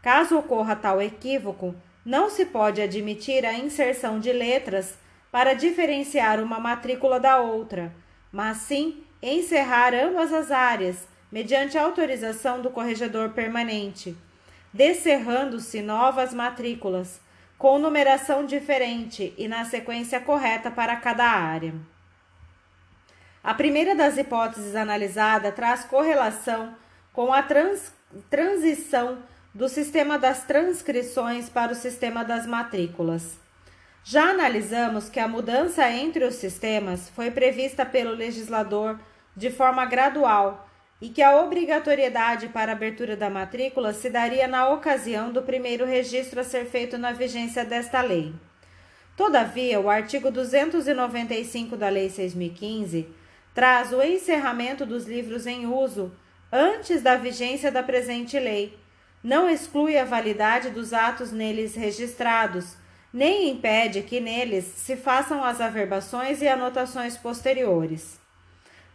Caso 0.02 0.36
ocorra 0.36 0.74
tal 0.74 1.00
equívoco, 1.00 1.72
não 2.04 2.28
se 2.28 2.44
pode 2.46 2.82
admitir 2.82 3.46
a 3.46 3.54
inserção 3.54 4.18
de 4.18 4.32
letras 4.32 4.98
para 5.30 5.54
diferenciar 5.54 6.40
uma 6.40 6.58
matrícula 6.58 7.20
da 7.20 7.38
outra, 7.38 7.94
mas 8.32 8.58
sim 8.58 9.04
encerrar 9.22 9.94
ambas 9.94 10.32
as 10.32 10.50
áreas 10.50 11.06
mediante 11.30 11.78
autorização 11.78 12.60
do 12.60 12.70
corregedor 12.70 13.30
permanente 13.30 14.16
descerrando-se 14.76 15.80
novas 15.80 16.34
matrículas, 16.34 17.18
com 17.56 17.78
numeração 17.78 18.44
diferente 18.44 19.32
e 19.38 19.48
na 19.48 19.64
sequência 19.64 20.20
correta 20.20 20.70
para 20.70 20.94
cada 20.96 21.24
área. 21.24 21.72
A 23.42 23.54
primeira 23.54 23.94
das 23.94 24.18
hipóteses 24.18 24.76
analisada 24.76 25.50
traz 25.50 25.84
correlação 25.84 26.74
com 27.10 27.32
a 27.32 27.42
trans, 27.42 27.90
transição 28.28 29.18
do 29.54 29.66
sistema 29.66 30.18
das 30.18 30.44
transcrições 30.44 31.48
para 31.48 31.72
o 31.72 31.74
sistema 31.74 32.22
das 32.22 32.46
matrículas. 32.46 33.38
Já 34.04 34.30
analisamos 34.30 35.08
que 35.08 35.18
a 35.18 35.26
mudança 35.26 35.90
entre 35.90 36.22
os 36.24 36.34
sistemas 36.34 37.08
foi 37.10 37.30
prevista 37.30 37.86
pelo 37.86 38.10
legislador 38.10 39.00
de 39.34 39.50
forma 39.50 39.86
gradual 39.86 40.65
e 41.00 41.08
que 41.10 41.22
a 41.22 41.40
obrigatoriedade 41.40 42.48
para 42.48 42.72
abertura 42.72 43.16
da 43.16 43.28
matrícula 43.28 43.92
se 43.92 44.08
daria 44.08 44.48
na 44.48 44.68
ocasião 44.68 45.30
do 45.30 45.42
primeiro 45.42 45.84
registro 45.84 46.40
a 46.40 46.44
ser 46.44 46.64
feito 46.66 46.96
na 46.96 47.12
vigência 47.12 47.64
desta 47.64 48.00
lei. 48.00 48.32
Todavia, 49.16 49.80
o 49.80 49.88
artigo 49.88 50.30
295 50.30 51.76
da 51.76 51.88
Lei 51.88 52.10
6015 52.10 53.08
traz 53.54 53.92
o 53.92 54.02
encerramento 54.02 54.84
dos 54.84 55.06
livros 55.06 55.46
em 55.46 55.66
uso 55.66 56.12
antes 56.52 57.02
da 57.02 57.16
vigência 57.16 57.72
da 57.72 57.82
presente 57.82 58.38
lei. 58.38 58.78
Não 59.24 59.48
exclui 59.48 59.98
a 59.98 60.04
validade 60.04 60.70
dos 60.70 60.92
atos 60.92 61.32
neles 61.32 61.74
registrados, 61.74 62.76
nem 63.10 63.50
impede 63.50 64.02
que 64.02 64.20
neles 64.20 64.64
se 64.64 64.94
façam 64.94 65.42
as 65.42 65.60
averbações 65.60 66.42
e 66.42 66.48
anotações 66.48 67.16
posteriores. 67.16 68.25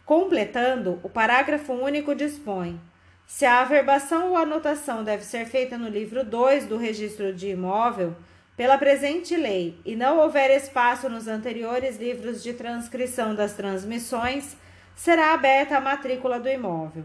Completando, 0.04 0.98
o 1.02 1.08
parágrafo 1.08 1.72
único 1.72 2.14
dispõe: 2.14 2.80
se 3.26 3.44
a 3.44 3.60
averbação 3.60 4.30
ou 4.30 4.36
anotação 4.36 5.02
deve 5.04 5.24
ser 5.24 5.46
feita 5.46 5.78
no 5.78 5.88
livro 5.88 6.24
2 6.24 6.66
do 6.66 6.76
registro 6.76 7.32
de 7.32 7.48
imóvel, 7.48 8.14
pela 8.56 8.76
presente 8.76 9.34
lei, 9.36 9.80
e 9.84 9.96
não 9.96 10.18
houver 10.18 10.50
espaço 10.50 11.08
nos 11.08 11.26
anteriores 11.26 11.96
livros 11.96 12.42
de 12.42 12.52
transcrição 12.52 13.34
das 13.34 13.54
transmissões, 13.54 14.56
será 14.94 15.32
aberta 15.32 15.76
a 15.76 15.80
matrícula 15.80 16.38
do 16.38 16.48
imóvel. 16.48 17.04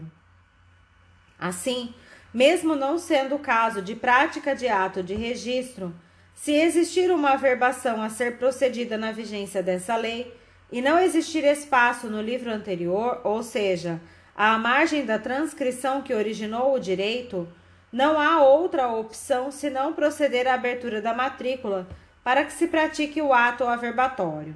Assim, 1.38 1.94
mesmo 2.34 2.76
não 2.76 2.98
sendo 2.98 3.36
o 3.36 3.40
caso 3.40 3.80
de 3.80 3.94
prática 3.94 4.54
de 4.54 4.68
ato 4.68 5.02
de 5.02 5.14
registro, 5.14 5.94
se 6.34 6.52
existir 6.52 7.10
uma 7.10 7.30
averbação 7.30 8.02
a 8.02 8.08
ser 8.08 8.36
procedida 8.38 8.98
na 8.98 9.10
vigência 9.10 9.62
dessa 9.62 9.96
lei, 9.96 10.32
e 10.70 10.82
não 10.82 10.98
existir 10.98 11.44
espaço 11.44 12.08
no 12.08 12.20
livro 12.20 12.50
anterior, 12.50 13.20
ou 13.24 13.42
seja, 13.42 14.00
à 14.36 14.58
margem 14.58 15.04
da 15.04 15.18
transcrição 15.18 16.02
que 16.02 16.14
originou 16.14 16.74
o 16.74 16.78
direito, 16.78 17.48
não 17.92 18.20
há 18.20 18.42
outra 18.42 18.88
opção 18.88 19.50
senão 19.50 19.94
proceder 19.94 20.46
à 20.46 20.54
abertura 20.54 21.00
da 21.00 21.14
matrícula 21.14 21.86
para 22.22 22.44
que 22.44 22.52
se 22.52 22.68
pratique 22.68 23.22
o 23.22 23.32
ato 23.32 23.64
averbatório. 23.64 24.54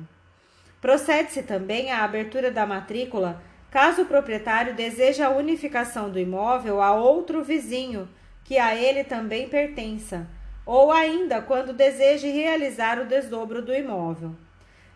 Procede-se 0.80 1.42
também 1.42 1.90
à 1.90 2.04
abertura 2.04 2.50
da 2.50 2.66
matrícula 2.66 3.42
caso 3.70 4.02
o 4.02 4.06
proprietário 4.06 4.74
deseje 4.74 5.22
a 5.22 5.30
unificação 5.30 6.10
do 6.10 6.18
imóvel 6.18 6.82
a 6.82 6.92
outro 6.92 7.42
vizinho 7.42 8.06
que 8.44 8.58
a 8.58 8.74
ele 8.74 9.02
também 9.02 9.48
pertença, 9.48 10.26
ou 10.66 10.92
ainda 10.92 11.40
quando 11.40 11.72
deseje 11.72 12.28
realizar 12.28 13.00
o 13.00 13.06
desdobro 13.06 13.62
do 13.62 13.72
imóvel. 13.72 14.34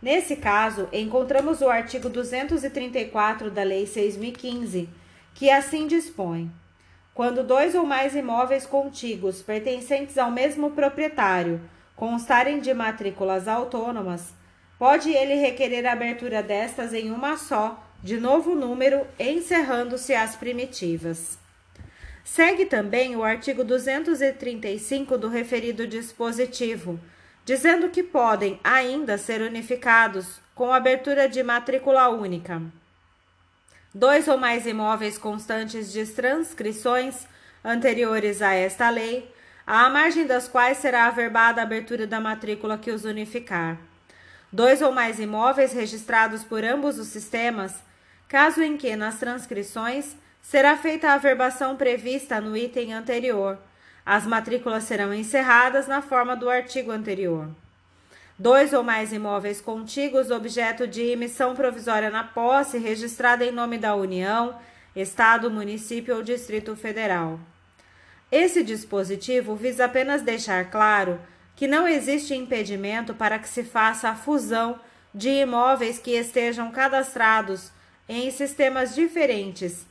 Nesse 0.00 0.37
caso, 0.37 0.88
encontramos 0.93 1.61
o 1.61 1.69
artigo 1.69 2.09
234 2.09 3.50
da 3.50 3.62
Lei 3.62 3.87
6015, 3.87 4.88
que 5.35 5.50
assim 5.50 5.87
dispõe: 5.87 6.50
quando 7.15 7.43
dois 7.43 7.75
ou 7.75 7.87
mais 7.87 8.15
imóveis 8.15 8.67
contíguos 8.67 9.41
pertencentes 9.41 10.19
ao 10.19 10.31
mesmo 10.31 10.73
proprietário 10.73 11.61
constarem 11.97 12.61
de 12.61 12.75
matrículas 12.75 13.49
autônomas, 13.49 14.35
pode 14.79 15.11
ele 15.11 15.35
requerer 15.35 15.87
a 15.87 15.93
abertura 15.93 16.43
destas 16.43 16.93
em 16.93 17.11
uma 17.11 17.38
só, 17.38 17.83
de 18.03 18.21
novo 18.21 18.55
número, 18.55 19.07
encerrando-se 19.19 20.15
as 20.15 20.37
primitivas. 20.37 21.38
Segue 22.23 22.67
também 22.67 23.17
o 23.17 23.25
artigo 23.25 23.65
235 23.65 25.17
do 25.17 25.29
referido 25.29 25.87
dispositivo 25.87 27.00
dizendo 27.47 27.88
que 27.91 28.03
podem 28.03 28.59
ainda 28.65 29.17
ser 29.17 29.41
unificados 29.41 30.41
com 30.53 30.73
abertura 30.73 31.29
de 31.29 31.45
matrícula 31.45 32.09
única. 32.09 32.61
Dois 33.95 34.26
ou 34.26 34.37
mais 34.37 34.67
imóveis 34.67 35.17
constantes 35.17 35.93
de 35.93 36.05
transcrições 36.07 37.25
anteriores 37.65 38.43
a 38.43 38.53
esta 38.53 38.91
lei, 38.91 39.33
à 39.65 39.88
margem 39.88 40.26
das 40.26 40.49
quais 40.49 40.79
será 40.79 41.07
averbada 41.07 41.61
a 41.61 41.65
abertura 41.65 42.05
da 42.05 42.21
matrícula 42.21 42.76
que 42.76 42.91
os 42.91 43.05
unificar. 43.05 43.79
Dois 44.50 44.83
ou 44.83 44.91
mais 44.91 45.21
imóveis 45.21 45.73
registrados 45.73 46.43
por 46.43 46.65
ambos 46.65 46.99
os 46.99 47.07
sistemas, 47.07 47.76
caso 48.26 48.61
em 48.61 48.76
que 48.76 48.97
nas 48.97 49.21
transcrições 49.21 50.17
será 50.43 50.76
feita 50.76 51.11
a 51.11 51.15
averbação 51.15 51.76
prevista 51.76 52.41
no 52.41 52.57
item 52.57 52.93
anterior 52.93 53.57
as 54.07 54.25
matrículas 54.25 54.85
serão 54.85 55.13
encerradas 55.13 55.89
na 55.89 56.01
forma 56.01 56.37
do 56.37 56.49
artigo 56.49 56.93
anterior. 56.93 57.49
Dois 58.39 58.73
ou 58.73 58.85
mais 58.85 59.13
imóveis 59.13 59.61
contíguos 59.61 60.31
objeto 60.31 60.87
de 60.87 61.03
emissão 61.03 61.57
provisória 61.57 62.09
na 62.09 62.23
posse 62.23 62.79
registrada 62.79 63.45
em 63.45 63.51
nome 63.51 63.79
da 63.79 63.97
União, 63.97 64.57
Estado, 64.95 65.51
município 65.51 66.15
ou 66.15 66.23
Distrito 66.23 66.77
Federal. 66.77 67.41
Esse 68.31 68.63
dispositivo 68.63 69.57
visa 69.57 69.87
apenas 69.87 70.23
deixar 70.23 70.71
claro 70.71 71.19
que 71.57 71.67
não 71.67 71.89
existe 71.89 72.35
impedimento 72.35 73.13
para 73.13 73.39
que 73.39 73.49
se 73.49 73.65
faça 73.65 74.11
a 74.11 74.15
fusão 74.15 74.79
de 75.13 75.31
imóveis 75.31 75.99
que 75.99 76.13
estejam 76.13 76.71
cadastrados 76.71 77.73
em 78.09 78.31
sistemas 78.31 78.95
diferentes 78.95 79.87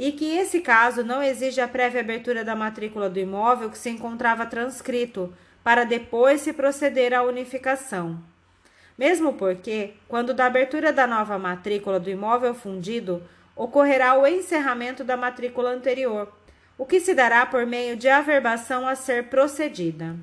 e 0.00 0.12
que 0.12 0.34
esse 0.34 0.62
caso 0.62 1.04
não 1.04 1.22
exige 1.22 1.60
a 1.60 1.68
prévia 1.68 2.00
abertura 2.00 2.42
da 2.42 2.56
matrícula 2.56 3.10
do 3.10 3.18
imóvel 3.18 3.68
que 3.68 3.76
se 3.76 3.90
encontrava 3.90 4.46
transcrito, 4.46 5.30
para 5.62 5.84
depois 5.84 6.40
se 6.40 6.54
proceder 6.54 7.12
à 7.12 7.22
unificação. 7.22 8.18
Mesmo 8.96 9.34
porque, 9.34 9.92
quando 10.08 10.32
da 10.32 10.46
abertura 10.46 10.90
da 10.90 11.06
nova 11.06 11.38
matrícula 11.38 12.00
do 12.00 12.08
imóvel 12.08 12.54
fundido 12.54 13.22
ocorrerá 13.54 14.18
o 14.18 14.26
encerramento 14.26 15.04
da 15.04 15.18
matrícula 15.18 15.68
anterior, 15.68 16.32
o 16.78 16.86
que 16.86 16.98
se 16.98 17.12
dará 17.12 17.44
por 17.44 17.66
meio 17.66 17.94
de 17.94 18.08
averbação 18.08 18.88
a 18.88 18.94
ser 18.94 19.24
procedida. 19.24 20.16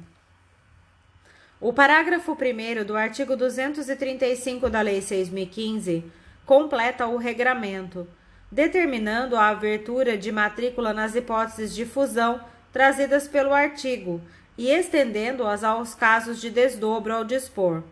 O 1.61 1.71
parágrafo 1.71 2.31
1 2.31 2.83
do 2.83 2.97
artigo 2.97 3.37
235 3.37 4.71
da 4.71 4.81
Lei 4.81 5.01
6.015 5.01 6.03
completa 6.47 7.05
o 7.05 7.17
regramento, 7.17 8.07
determinando 8.51 9.35
a 9.35 9.47
abertura 9.47 10.17
de 10.17 10.31
matrícula 10.31 10.93
nas 10.93 11.15
hipóteses 11.15 11.73
de 11.73 11.85
fusão 11.85 12.41
trazidas 12.71 13.27
pelo 13.27 13.53
artigo 13.53 14.21
e 14.57 14.69
estendendo-as 14.69 15.63
aos 15.63 15.93
casos 15.93 16.39
de 16.39 16.49
desdobro 16.49 17.13
ao 17.13 17.23
dispor. 17.23 17.83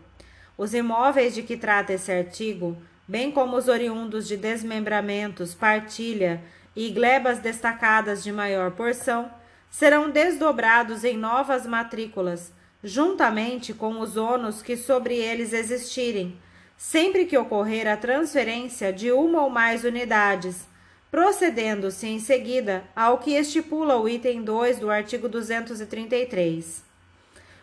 Os 0.56 0.74
imóveis 0.74 1.34
de 1.34 1.42
que 1.42 1.56
trata 1.56 1.92
esse 1.92 2.10
artigo, 2.10 2.76
bem 3.06 3.30
como 3.30 3.56
os 3.56 3.68
oriundos 3.68 4.26
de 4.26 4.36
desmembramentos, 4.36 5.54
partilha 5.54 6.42
e 6.74 6.90
glebas 6.90 7.38
destacadas 7.38 8.24
de 8.24 8.32
maior 8.32 8.70
porção, 8.72 9.30
serão 9.70 10.10
desdobrados 10.10 11.04
em 11.04 11.16
novas 11.16 11.66
matrículas 11.66 12.52
juntamente 12.86 13.74
com 13.74 14.00
os 14.00 14.16
ônus 14.16 14.62
que 14.62 14.76
sobre 14.76 15.16
eles 15.16 15.52
existirem, 15.52 16.36
sempre 16.76 17.24
que 17.24 17.38
ocorrer 17.38 17.88
a 17.88 17.96
transferência 17.96 18.92
de 18.92 19.10
uma 19.10 19.42
ou 19.42 19.50
mais 19.50 19.84
unidades, 19.84 20.66
procedendo-se 21.10 22.06
em 22.06 22.18
seguida 22.18 22.84
ao 22.94 23.18
que 23.18 23.32
estipula 23.32 23.96
o 23.96 24.08
item 24.08 24.42
2 24.42 24.78
do 24.78 24.90
artigo 24.90 25.28
233. 25.28 26.84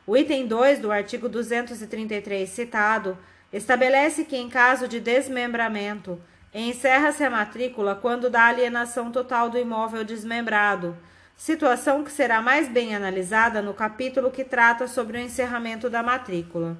O 0.06 0.18
item 0.18 0.48
2 0.48 0.80
do 0.80 0.92
artigo 0.92 1.30
233 1.30 2.50
citado 2.50 3.18
estabelece 3.52 4.26
que, 4.26 4.36
em 4.36 4.50
caso 4.50 4.88
de 4.88 5.00
desmembramento, 5.00 6.20
encerra-se 6.54 7.24
a 7.24 7.30
matrícula 7.30 7.96
quando 7.96 8.30
da 8.30 8.46
alienação 8.46 9.12
total 9.12 9.50
do 9.50 9.58
imóvel 9.58 10.04
desmembrado 10.04 10.98
situação 11.36 12.04
que 12.04 12.12
será 12.12 12.42
mais 12.42 12.70
bem 12.70 12.96
analisada 12.96 13.62
no 13.62 13.74
capítulo 13.74 14.32
que 14.32 14.44
trata 14.44 14.88
sobre 14.88 15.18
o 15.18 15.22
encerramento 15.22 15.90
da 15.90 16.02
matrícula. 16.02 16.78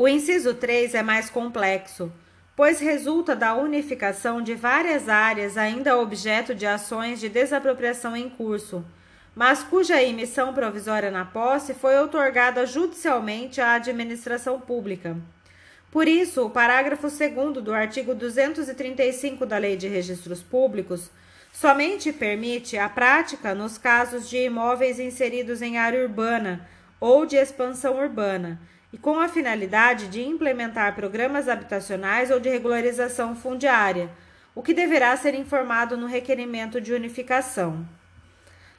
O 0.00 0.08
inciso 0.08 0.54
3 0.54 0.94
é 0.94 1.02
mais 1.02 1.28
complexo, 1.28 2.10
pois 2.56 2.80
resulta 2.80 3.36
da 3.36 3.54
unificação 3.54 4.40
de 4.40 4.54
várias 4.54 5.10
áreas 5.10 5.58
ainda 5.58 5.98
objeto 5.98 6.54
de 6.54 6.64
ações 6.64 7.20
de 7.20 7.28
desapropriação 7.28 8.16
em 8.16 8.30
curso, 8.30 8.82
mas 9.36 9.62
cuja 9.62 10.02
emissão 10.02 10.54
provisória 10.54 11.10
na 11.10 11.26
posse 11.26 11.74
foi 11.74 11.98
outorgada 11.98 12.64
judicialmente 12.64 13.60
à 13.60 13.74
administração 13.74 14.58
pública. 14.58 15.18
Por 15.90 16.08
isso, 16.08 16.46
o 16.46 16.50
parágrafo 16.50 17.08
2 17.08 17.62
do 17.62 17.74
artigo 17.74 18.14
235 18.14 19.44
da 19.44 19.58
Lei 19.58 19.76
de 19.76 19.86
Registros 19.86 20.40
Públicos 20.40 21.10
somente 21.52 22.10
permite 22.10 22.78
a 22.78 22.88
prática 22.88 23.54
nos 23.54 23.76
casos 23.76 24.30
de 24.30 24.38
imóveis 24.38 24.98
inseridos 24.98 25.60
em 25.60 25.76
área 25.76 26.02
urbana 26.02 26.66
ou 26.98 27.26
de 27.26 27.36
expansão 27.36 27.98
urbana 27.98 28.58
e 28.92 28.98
com 28.98 29.18
a 29.18 29.28
finalidade 29.28 30.08
de 30.08 30.22
implementar 30.22 30.94
programas 30.94 31.48
habitacionais 31.48 32.30
ou 32.30 32.40
de 32.40 32.48
regularização 32.48 33.36
fundiária, 33.36 34.10
o 34.54 34.62
que 34.62 34.74
deverá 34.74 35.16
ser 35.16 35.34
informado 35.34 35.96
no 35.96 36.06
requerimento 36.06 36.80
de 36.80 36.92
unificação. 36.92 37.86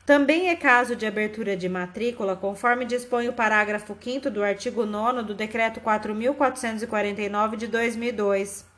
Também 0.06 0.50
é 0.50 0.56
caso 0.56 0.96
de 0.96 1.06
abertura 1.06 1.56
de 1.56 1.70
matrícula, 1.70 2.36
conforme 2.36 2.86
dispõe 2.86 3.30
o 3.30 3.34
parágrafo 3.34 3.96
5 4.00 4.30
do 4.30 4.44
artigo 4.44 4.86
9 4.86 5.24
do 5.24 5.34
Decreto 5.34 5.80
4.449 5.80 7.56
de 7.56 7.68
2002 7.68 8.72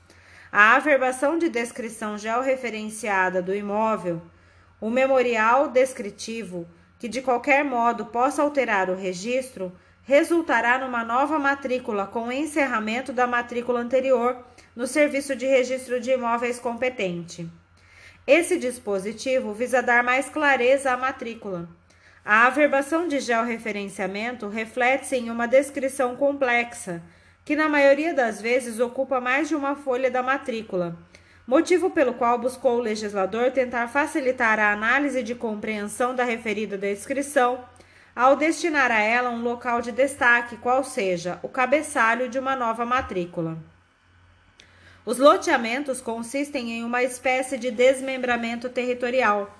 a 0.55 0.75
averbação 0.75 1.39
de 1.39 1.49
descrição 1.49 2.15
georreferenciada 2.15 3.41
do 3.41 3.55
imóvel, 3.55 4.21
o 4.79 4.87
memorial 4.87 5.69
descritivo, 5.69 6.67
que 6.99 7.07
de 7.07 7.23
qualquer 7.23 7.65
modo 7.65 8.05
possa 8.05 8.43
alterar 8.43 8.87
o 8.87 8.95
registro, 8.95 9.71
resultará 10.03 10.77
numa 10.77 11.03
nova 11.03 11.39
matrícula 11.39 12.05
com 12.05 12.27
o 12.27 12.31
encerramento 12.31 13.13
da 13.13 13.25
matrícula 13.25 13.79
anterior 13.79 14.37
no 14.75 14.85
Serviço 14.85 15.35
de 15.35 15.45
Registro 15.45 15.99
de 15.99 16.11
Imóveis 16.11 16.59
competente. 16.59 17.49
Esse 18.27 18.57
dispositivo 18.57 19.53
visa 19.53 19.81
dar 19.81 20.03
mais 20.03 20.29
clareza 20.29 20.91
à 20.91 20.97
matrícula. 20.97 21.69
A 22.25 22.47
averbação 22.47 23.07
de 23.07 23.19
georreferenciamento 23.19 24.47
reflete-se 24.47 25.15
em 25.15 25.29
uma 25.29 25.47
descrição 25.47 26.15
complexa, 26.15 27.01
que 27.45 27.55
na 27.55 27.67
maioria 27.67 28.13
das 28.13 28.41
vezes 28.41 28.79
ocupa 28.79 29.19
mais 29.19 29.49
de 29.49 29.55
uma 29.55 29.75
folha 29.75 30.09
da 30.09 30.23
matrícula, 30.23 30.97
motivo 31.45 31.89
pelo 31.89 32.13
qual 32.13 32.37
buscou 32.37 32.77
o 32.77 32.81
legislador 32.81 33.51
tentar 33.51 33.89
facilitar 33.89 34.57
a 34.59 34.71
análise 34.71 35.21
de 35.21 35.35
compreensão 35.35 36.15
da 36.15 36.23
referida 36.23 36.77
descrição 36.77 37.65
ao 38.15 38.35
destinar 38.35 38.91
a 38.91 38.99
ela 38.99 39.29
um 39.29 39.41
local 39.41 39.81
de 39.81 39.91
destaque, 39.91 40.57
qual 40.57 40.83
seja 40.83 41.39
o 41.41 41.49
cabeçalho 41.49 42.29
de 42.29 42.37
uma 42.37 42.55
nova 42.55 42.85
matrícula. 42.85 43.57
Os 45.05 45.17
loteamentos 45.17 45.99
consistem 45.99 46.71
em 46.71 46.83
uma 46.83 47.03
espécie 47.03 47.57
de 47.57 47.71
desmembramento 47.71 48.69
territorial, 48.69 49.53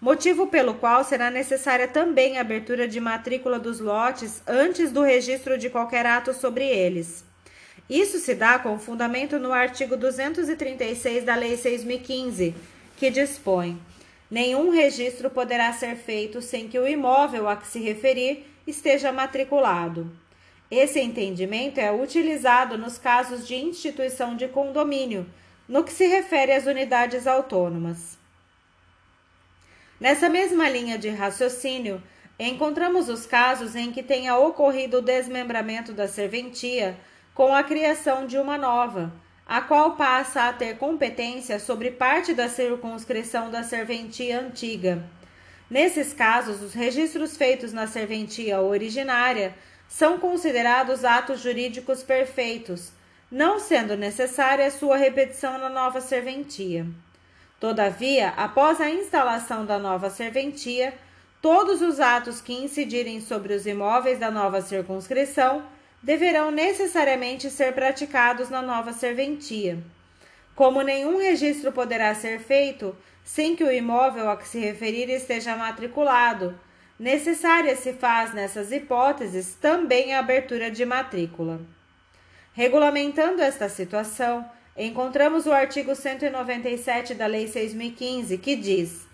motivo 0.00 0.46
pelo 0.46 0.74
qual 0.74 1.04
será 1.04 1.30
necessária 1.30 1.86
também 1.86 2.38
a 2.38 2.40
abertura 2.40 2.88
de 2.88 2.98
matrícula 2.98 3.58
dos 3.58 3.78
lotes 3.78 4.42
antes 4.46 4.90
do 4.90 5.02
registro 5.02 5.58
de 5.58 5.70
qualquer 5.70 6.06
ato 6.06 6.32
sobre 6.32 6.66
eles. 6.66 7.24
Isso 7.88 8.18
se 8.18 8.34
dá 8.34 8.58
com 8.58 8.78
fundamento 8.78 9.38
no 9.38 9.52
artigo 9.52 9.96
236 9.96 11.24
da 11.24 11.34
Lei 11.34 11.56
6015, 11.56 12.54
que 12.96 13.10
dispõe: 13.10 13.80
nenhum 14.30 14.70
registro 14.70 15.30
poderá 15.30 15.72
ser 15.72 15.96
feito 15.96 16.40
sem 16.42 16.68
que 16.68 16.78
o 16.78 16.86
imóvel 16.86 17.48
a 17.48 17.56
que 17.56 17.66
se 17.66 17.80
referir 17.80 18.46
esteja 18.66 19.10
matriculado. 19.12 20.10
Esse 20.70 21.00
entendimento 21.00 21.78
é 21.78 21.90
utilizado 21.90 22.76
nos 22.76 22.98
casos 22.98 23.46
de 23.46 23.56
instituição 23.56 24.36
de 24.36 24.48
condomínio, 24.48 25.26
no 25.66 25.82
que 25.82 25.92
se 25.92 26.06
refere 26.06 26.52
às 26.52 26.66
unidades 26.66 27.26
autônomas. 27.26 28.18
Nessa 29.98 30.28
mesma 30.28 30.68
linha 30.68 30.98
de 30.98 31.08
raciocínio, 31.08 32.02
encontramos 32.38 33.08
os 33.08 33.26
casos 33.26 33.74
em 33.74 33.90
que 33.90 34.02
tenha 34.02 34.36
ocorrido 34.36 34.98
o 34.98 35.02
desmembramento 35.02 35.92
da 35.92 36.06
serventia 36.06 36.96
com 37.34 37.54
a 37.54 37.62
criação 37.62 38.26
de 38.26 38.38
uma 38.38 38.56
nova, 38.58 39.12
a 39.48 39.62
qual 39.62 39.96
passa 39.96 40.42
a 40.42 40.52
ter 40.52 40.76
competência 40.76 41.58
sobre 41.58 41.90
parte 41.90 42.34
da 42.34 42.50
circunscrição 42.50 43.50
da 43.50 43.62
serventia 43.62 44.40
antiga. 44.40 45.02
Nesses 45.70 46.12
casos, 46.12 46.62
os 46.62 46.74
registros 46.74 47.34
feitos 47.34 47.72
na 47.72 47.86
serventia 47.86 48.60
originária 48.60 49.54
são 49.88 50.18
considerados 50.18 51.02
atos 51.02 51.40
jurídicos 51.40 52.02
perfeitos, 52.02 52.92
não 53.30 53.58
sendo 53.58 53.96
necessária 53.96 54.70
sua 54.70 54.98
repetição 54.98 55.56
na 55.56 55.70
nova 55.70 56.02
serventia. 56.02 56.86
Todavia, 57.58 58.28
após 58.36 58.82
a 58.82 58.90
instalação 58.90 59.64
da 59.64 59.78
nova 59.78 60.10
serventia, 60.10 60.92
todos 61.40 61.80
os 61.80 62.00
atos 62.00 62.42
que 62.42 62.52
incidirem 62.52 63.20
sobre 63.22 63.54
os 63.54 63.66
imóveis 63.66 64.18
da 64.18 64.30
nova 64.30 64.60
circunscrição 64.60 65.64
deverão 66.02 66.50
necessariamente 66.50 67.50
ser 67.50 67.72
praticados 67.74 68.48
na 68.48 68.62
nova 68.62 68.92
serventia. 68.92 69.78
Como 70.54 70.82
nenhum 70.82 71.18
registro 71.18 71.72
poderá 71.72 72.14
ser 72.14 72.40
feito 72.40 72.96
sem 73.24 73.54
que 73.54 73.62
o 73.62 73.70
imóvel 73.70 74.30
a 74.30 74.36
que 74.36 74.48
se 74.48 74.58
referir 74.58 75.10
esteja 75.10 75.54
matriculado, 75.56 76.58
necessária 76.98 77.76
se 77.76 77.92
faz 77.92 78.32
nessas 78.32 78.72
hipóteses 78.72 79.54
também 79.60 80.14
a 80.14 80.20
abertura 80.20 80.70
de 80.70 80.84
matrícula. 80.84 81.60
Regulamentando 82.54 83.42
esta 83.42 83.68
situação, 83.68 84.44
encontramos 84.76 85.46
o 85.46 85.52
artigo 85.52 85.94
197 85.94 87.14
da 87.14 87.26
Lei 87.26 87.46
6015, 87.46 88.38
que 88.38 88.56
diz: 88.56 89.06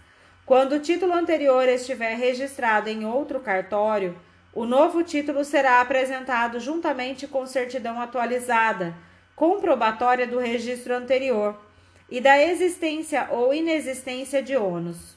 quando 0.46 0.76
o 0.76 0.80
título 0.80 1.14
anterior 1.14 1.66
estiver 1.68 2.16
registrado 2.16 2.88
em 2.88 3.06
outro 3.06 3.40
cartório, 3.40 4.14
o 4.54 4.64
novo 4.64 5.02
título 5.02 5.44
será 5.44 5.80
apresentado 5.80 6.60
juntamente 6.60 7.26
com 7.26 7.44
certidão 7.44 8.00
atualizada, 8.00 8.94
comprobatória 9.34 10.26
do 10.28 10.38
registro 10.38 10.94
anterior 10.94 11.60
e 12.08 12.20
da 12.20 12.40
existência 12.40 13.26
ou 13.30 13.52
inexistência 13.52 14.40
de 14.40 14.56
ônus. 14.56 15.16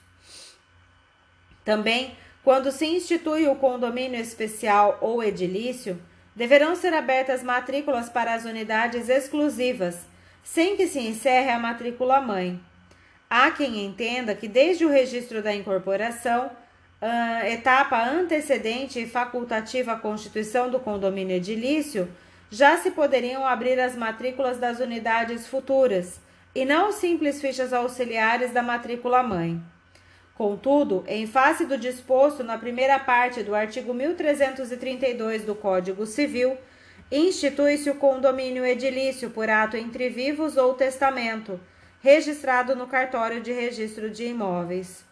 Também, 1.63 2.17
quando 2.43 2.71
se 2.71 2.88
institui 2.88 3.47
o 3.47 3.56
condomínio 3.56 4.19
especial 4.19 4.97
ou 5.02 5.23
edilício, 5.23 6.02
deverão 6.36 6.76
ser 6.76 6.93
abertas 6.93 7.43
matrículas 7.43 8.10
para 8.10 8.34
as 8.34 8.45
unidades 8.45 9.08
exclusivas, 9.08 10.00
sem 10.43 10.76
que 10.76 10.88
se 10.88 11.00
encerre 11.00 11.52
a 11.52 11.60
matrícula 11.60 12.21
mãe. 12.21 12.60
Há 13.30 13.52
quem 13.52 13.86
entenda 13.86 14.34
que 14.34 14.47
desde 14.47 14.86
o 14.86 14.89
registro 14.89 15.43
da 15.43 15.54
incorporação 15.54 16.50
uh, 17.01 17.45
etapa 17.45 18.01
antecedente 18.03 18.99
e 18.99 19.07
facultativa 19.07 19.93
à 19.93 19.99
constituição 19.99 20.69
do 20.69 20.79
condomínio 20.79 21.36
edilício, 21.36 22.07
já 22.49 22.77
se 22.77 22.91
poderiam 22.91 23.45
abrir 23.45 23.79
as 23.79 23.95
matrículas 23.95 24.57
das 24.57 24.79
unidades 24.79 25.47
futuras, 25.47 26.19
e 26.55 26.65
não 26.65 26.91
simples 26.91 27.39
fichas 27.39 27.71
auxiliares 27.73 28.51
da 28.51 28.63
matrícula 28.63 29.21
mãe. 29.21 29.62
Contudo, 30.33 31.03
em 31.07 31.25
face 31.27 31.65
do 31.65 31.77
disposto 31.77 32.43
na 32.43 32.57
primeira 32.57 32.99
parte 32.99 33.43
do 33.43 33.55
artigo 33.55 33.93
1332 33.93 35.43
do 35.43 35.55
Código 35.55 36.05
Civil, 36.05 36.57
institui-se 37.12 37.89
o 37.89 37.95
condomínio 37.95 38.65
edilício 38.65 39.29
por 39.29 39.49
ato 39.49 39.75
entre 39.75 40.10
vivos 40.10 40.55
ou 40.57 40.73
testamento, 40.73 41.60
registrado 42.01 42.75
no 42.75 42.88
cartório 42.88 43.41
de 43.41 43.51
registro 43.51 44.10
de 44.10 44.25
imóveis. 44.25 45.07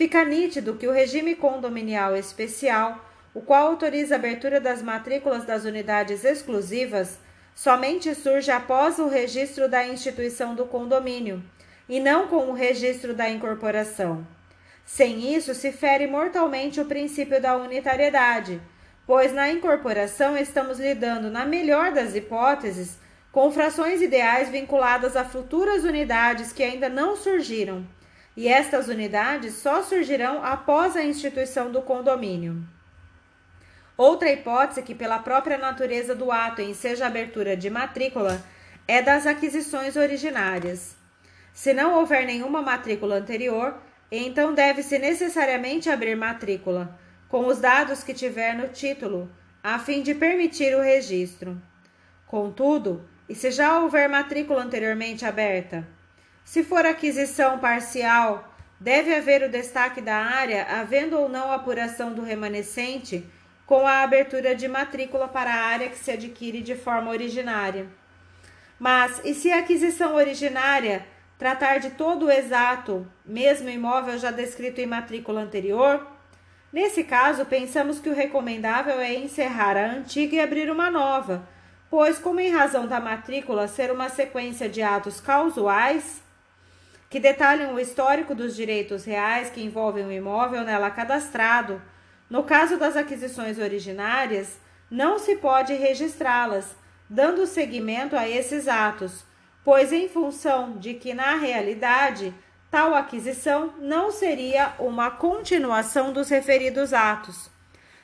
Fica 0.00 0.24
nítido 0.24 0.76
que 0.76 0.88
o 0.88 0.92
regime 0.92 1.34
condominial 1.34 2.16
especial, 2.16 3.04
o 3.34 3.42
qual 3.42 3.66
autoriza 3.66 4.14
a 4.14 4.16
abertura 4.16 4.58
das 4.58 4.80
matrículas 4.80 5.44
das 5.44 5.66
unidades 5.66 6.24
exclusivas, 6.24 7.18
somente 7.54 8.14
surge 8.14 8.50
após 8.50 8.98
o 8.98 9.08
registro 9.08 9.68
da 9.68 9.86
instituição 9.86 10.54
do 10.54 10.64
condomínio, 10.64 11.44
e 11.86 12.00
não 12.00 12.28
com 12.28 12.46
o 12.46 12.54
registro 12.54 13.12
da 13.12 13.28
incorporação. 13.28 14.26
Sem 14.86 15.34
isso, 15.34 15.54
se 15.54 15.70
fere 15.70 16.06
mortalmente 16.06 16.80
o 16.80 16.86
princípio 16.86 17.38
da 17.38 17.58
unitariedade, 17.58 18.58
pois 19.06 19.34
na 19.34 19.50
incorporação 19.50 20.34
estamos 20.34 20.80
lidando, 20.80 21.28
na 21.28 21.44
melhor 21.44 21.92
das 21.92 22.14
hipóteses, 22.14 22.96
com 23.30 23.52
frações 23.52 24.00
ideais 24.00 24.48
vinculadas 24.48 25.14
a 25.14 25.26
futuras 25.26 25.84
unidades 25.84 26.54
que 26.54 26.62
ainda 26.62 26.88
não 26.88 27.16
surgiram, 27.16 27.84
e 28.36 28.48
estas 28.48 28.88
unidades 28.88 29.54
só 29.54 29.82
surgirão 29.82 30.44
após 30.44 30.96
a 30.96 31.02
instituição 31.02 31.70
do 31.70 31.82
condomínio. 31.82 32.62
Outra 33.96 34.30
hipótese 34.32 34.82
que, 34.82 34.94
pela 34.94 35.18
própria 35.18 35.58
natureza 35.58 36.14
do 36.14 36.32
ato 36.32 36.62
em 36.62 36.72
seja 36.72 37.06
abertura 37.06 37.56
de 37.56 37.68
matrícula, 37.68 38.42
é 38.88 39.02
das 39.02 39.26
aquisições 39.26 39.94
originárias. 39.94 40.96
Se 41.52 41.74
não 41.74 41.94
houver 41.94 42.24
nenhuma 42.24 42.62
matrícula 42.62 43.16
anterior, 43.16 43.76
então 44.10 44.54
deve-se 44.54 44.98
necessariamente 44.98 45.90
abrir 45.90 46.16
matrícula, 46.16 46.98
com 47.28 47.46
os 47.46 47.58
dados 47.58 48.02
que 48.02 48.14
tiver 48.14 48.54
no 48.56 48.68
título, 48.68 49.30
a 49.62 49.78
fim 49.78 50.02
de 50.02 50.14
permitir 50.14 50.74
o 50.74 50.82
registro. 50.82 51.60
Contudo, 52.26 53.06
e 53.28 53.34
se 53.34 53.50
já 53.50 53.78
houver 53.78 54.08
matrícula 54.08 54.62
anteriormente 54.62 55.24
aberta? 55.24 55.86
Se 56.44 56.64
for 56.64 56.84
aquisição 56.84 57.58
parcial, 57.58 58.52
deve 58.80 59.14
haver 59.14 59.42
o 59.42 59.50
destaque 59.50 60.00
da 60.00 60.16
área, 60.16 60.66
havendo 60.80 61.18
ou 61.18 61.28
não 61.28 61.52
apuração 61.52 62.12
do 62.12 62.22
remanescente, 62.22 63.24
com 63.66 63.86
a 63.86 64.02
abertura 64.02 64.54
de 64.54 64.66
matrícula 64.66 65.28
para 65.28 65.54
a 65.54 65.64
área 65.66 65.88
que 65.88 65.98
se 65.98 66.10
adquire 66.10 66.60
de 66.60 66.74
forma 66.74 67.10
originária. 67.10 67.86
Mas, 68.78 69.20
e 69.24 69.34
se 69.34 69.52
a 69.52 69.58
aquisição 69.58 70.14
originária 70.16 71.06
tratar 71.38 71.78
de 71.78 71.90
todo 71.90 72.26
o 72.26 72.30
exato, 72.30 73.06
mesmo 73.24 73.68
imóvel 73.68 74.18
já 74.18 74.30
descrito 74.30 74.80
em 74.80 74.86
matrícula 74.86 75.42
anterior? 75.42 76.06
Nesse 76.72 77.04
caso, 77.04 77.44
pensamos 77.44 77.98
que 77.98 78.08
o 78.08 78.14
recomendável 78.14 78.98
é 78.98 79.14
encerrar 79.14 79.76
a 79.76 79.90
antiga 79.92 80.36
e 80.36 80.40
abrir 80.40 80.70
uma 80.70 80.90
nova, 80.90 81.46
pois, 81.90 82.18
como 82.18 82.40
em 82.40 82.50
razão 82.50 82.86
da 82.86 82.98
matrícula 83.00 83.68
ser 83.68 83.92
uma 83.92 84.08
sequência 84.08 84.68
de 84.68 84.82
atos 84.82 85.20
causais 85.20 86.22
que 87.10 87.20
detalham 87.20 87.74
o 87.74 87.80
histórico 87.80 88.34
dos 88.34 88.56
direitos 88.56 89.04
reais 89.04 89.50
que 89.50 89.62
envolvem 89.62 90.06
o 90.06 90.12
imóvel 90.12 90.64
nela 90.64 90.90
cadastrado, 90.90 91.82
no 92.30 92.44
caso 92.44 92.78
das 92.78 92.96
aquisições 92.96 93.58
originárias, 93.58 94.58
não 94.90 95.18
se 95.18 95.36
pode 95.36 95.74
registrá-las, 95.74 96.74
dando 97.10 97.46
seguimento 97.46 98.16
a 98.16 98.26
esses 98.26 98.66
atos 98.66 99.28
pois, 99.64 99.92
em 99.92 100.08
função 100.08 100.78
de 100.78 100.94
que, 100.94 101.14
na 101.14 101.36
realidade, 101.36 102.34
tal 102.70 102.94
aquisição 102.94 103.74
não 103.78 104.10
seria 104.10 104.74
uma 104.78 105.10
continuação 105.10 106.12
dos 106.12 106.28
referidos 106.28 106.92
atos. 106.92 107.50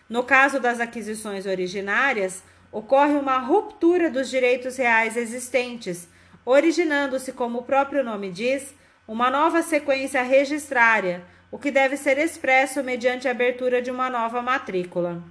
No 0.08 0.22
caso 0.22 0.60
das 0.60 0.80
aquisições 0.80 1.46
originárias, 1.46 2.42
ocorre 2.70 3.14
uma 3.14 3.38
ruptura 3.38 4.10
dos 4.10 4.28
direitos 4.28 4.76
reais 4.76 5.16
existentes, 5.16 6.08
originando-se, 6.44 7.32
como 7.32 7.58
o 7.58 7.64
próprio 7.64 8.04
nome 8.04 8.30
diz, 8.30 8.74
uma 9.06 9.30
nova 9.30 9.62
sequência 9.62 10.22
registrária, 10.22 11.22
o 11.50 11.58
que 11.58 11.70
deve 11.70 11.96
ser 11.96 12.18
expresso 12.18 12.82
mediante 12.82 13.28
a 13.28 13.30
abertura 13.30 13.80
de 13.80 13.90
uma 13.90 14.10
nova 14.10 14.42
matrícula. 14.42 15.22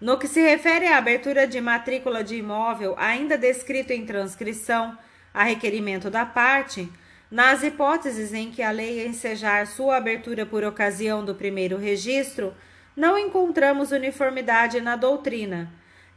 No 0.00 0.18
que 0.18 0.26
se 0.26 0.40
refere 0.40 0.86
à 0.86 0.96
abertura 0.96 1.46
de 1.46 1.60
matrícula 1.60 2.24
de 2.24 2.36
imóvel 2.36 2.94
ainda 2.98 3.38
descrito 3.38 3.92
em 3.92 4.04
transcrição 4.04 4.98
a 5.32 5.44
requerimento 5.44 6.10
da 6.10 6.26
parte, 6.26 6.90
nas 7.30 7.62
hipóteses 7.62 8.34
em 8.34 8.50
que 8.50 8.62
a 8.62 8.72
lei 8.72 9.06
ensejar 9.06 9.66
sua 9.66 9.96
abertura 9.96 10.44
por 10.44 10.64
ocasião 10.64 11.24
do 11.24 11.34
primeiro 11.34 11.76
registro, 11.76 12.52
não 12.96 13.16
encontramos 13.16 13.92
uniformidade 13.92 14.80
na 14.80 14.96
doutrina, 14.96 15.70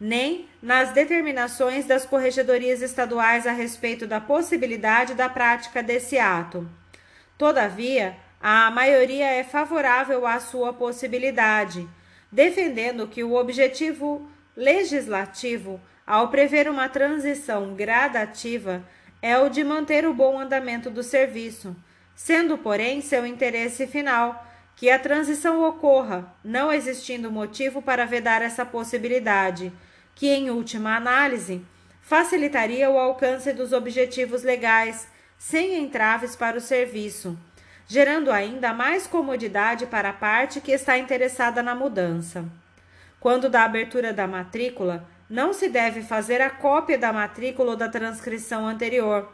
nem 0.03 0.49
nas 0.61 0.91
determinações 0.91 1.85
das 1.85 2.05
corregedorias 2.05 2.81
estaduais 2.81 3.47
a 3.47 3.53
respeito 3.53 4.05
da 4.05 4.19
possibilidade 4.19 5.13
da 5.13 5.29
prática 5.29 5.81
desse 5.81 6.19
ato. 6.19 6.69
Todavia, 7.37 8.17
a 8.41 8.69
maioria 8.69 9.27
é 9.27 9.45
favorável 9.45 10.27
à 10.27 10.41
sua 10.41 10.73
possibilidade 10.73 11.87
defendendo 12.29 13.07
que 13.07 13.23
o 13.23 13.35
objetivo 13.35 14.27
legislativo, 14.57 15.79
ao 16.05 16.29
prever 16.29 16.67
uma 16.67 16.89
transição 16.89 17.75
gradativa, 17.75 18.83
é 19.21 19.37
o 19.37 19.47
de 19.47 19.63
manter 19.63 20.05
o 20.05 20.13
bom 20.15 20.39
andamento 20.39 20.89
do 20.89 21.03
serviço, 21.03 21.75
sendo, 22.15 22.57
porém, 22.57 23.01
seu 23.01 23.25
interesse 23.25 23.85
final 23.85 24.45
que 24.75 24.89
a 24.89 24.97
transição 24.97 25.63
ocorra, 25.63 26.33
não 26.43 26.73
existindo 26.73 27.31
motivo 27.31 27.81
para 27.81 28.05
vedar 28.05 28.41
essa 28.41 28.65
possibilidade, 28.65 29.71
que, 30.15 30.27
em 30.27 30.49
última 30.49 30.95
análise, 30.95 31.65
facilitaria 32.01 32.89
o 32.89 32.97
alcance 32.97 33.53
dos 33.53 33.73
objetivos 33.73 34.43
legais, 34.43 35.07
sem 35.37 35.77
entraves 35.77 36.35
para 36.35 36.57
o 36.57 36.61
serviço 36.61 37.37
gerando 37.87 38.31
ainda 38.31 38.73
mais 38.73 39.05
comodidade 39.07 39.85
para 39.85 40.09
a 40.09 40.13
parte 40.13 40.61
que 40.61 40.71
está 40.71 40.97
interessada 40.97 41.61
na 41.61 41.75
mudança. 41.75 42.45
Quando 43.19 43.49
da 43.49 43.63
abertura 43.63 44.11
da 44.11 44.27
matrícula, 44.27 45.07
não 45.29 45.53
se 45.53 45.69
deve 45.69 46.01
fazer 46.01 46.41
a 46.41 46.49
cópia 46.49 46.97
da 46.97 47.13
matrícula 47.13 47.71
ou 47.71 47.77
da 47.77 47.87
transcrição 47.87 48.67
anterior, 48.67 49.31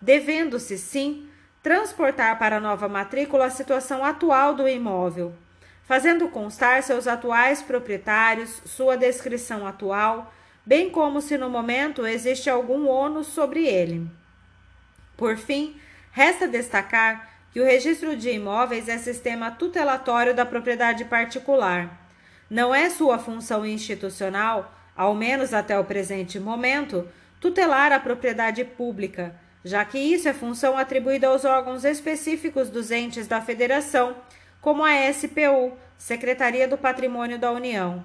devendo-se, 0.00 0.78
sim, 0.78 1.28
transportar 1.62 2.38
para 2.38 2.56
a 2.56 2.60
nova 2.60 2.88
matrícula 2.88 3.46
a 3.46 3.50
situação 3.50 4.04
atual 4.04 4.54
do 4.54 4.68
imóvel, 4.68 5.32
fazendo 5.84 6.28
constar 6.28 6.82
seus 6.82 7.06
atuais 7.06 7.62
proprietários, 7.62 8.62
sua 8.64 8.96
descrição 8.96 9.66
atual, 9.66 10.32
bem 10.64 10.90
como 10.90 11.20
se 11.20 11.36
no 11.36 11.50
momento 11.50 12.06
existe 12.06 12.48
algum 12.48 12.86
ônus 12.88 13.26
sobre 13.28 13.66
ele. 13.66 14.08
Por 15.16 15.36
fim, 15.36 15.76
resta 16.12 16.46
destacar 16.46 17.30
que 17.52 17.60
o 17.60 17.64
registro 17.64 18.16
de 18.16 18.30
imóveis 18.30 18.88
é 18.88 18.96
sistema 18.96 19.50
tutelatório 19.50 20.34
da 20.34 20.46
propriedade 20.46 21.04
particular. 21.04 22.00
Não 22.48 22.74
é 22.74 22.88
sua 22.88 23.18
função 23.18 23.64
institucional, 23.64 24.74
ao 24.96 25.14
menos 25.14 25.52
até 25.52 25.78
o 25.78 25.84
presente 25.84 26.40
momento, 26.40 27.06
tutelar 27.40 27.92
a 27.92 28.00
propriedade 28.00 28.64
pública, 28.64 29.34
já 29.64 29.84
que 29.84 29.98
isso 29.98 30.28
é 30.28 30.32
função 30.32 30.76
atribuída 30.76 31.28
aos 31.28 31.44
órgãos 31.44 31.84
específicos 31.84 32.70
dos 32.70 32.90
entes 32.90 33.26
da 33.26 33.40
Federação, 33.40 34.16
como 34.62 34.84
a 34.84 35.12
SPU, 35.12 35.76
Secretaria 35.98 36.68
do 36.68 36.78
Patrimônio 36.78 37.36
da 37.36 37.50
União. 37.50 38.02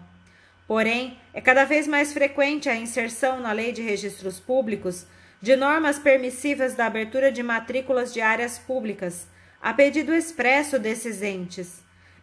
Porém, 0.68 1.18
é 1.32 1.40
cada 1.40 1.64
vez 1.64 1.88
mais 1.88 2.12
frequente 2.12 2.68
a 2.68 2.76
inserção 2.76 3.40
na 3.40 3.52
Lei 3.54 3.72
de 3.72 3.82
Registros 3.84 4.40
Públicos 4.40 5.06
de 5.40 5.56
normas 5.56 6.00
permissivas 6.00 6.74
da 6.74 6.88
abertura 6.88 7.32
de 7.32 7.44
matrículas 7.44 8.12
de 8.12 8.22
áreas 8.22 8.58
públicas 8.58 9.28
a 9.62 9.72
pedido 9.72 10.14
expresso 10.14 10.80
desses 10.80 11.22
entes. 11.22 11.80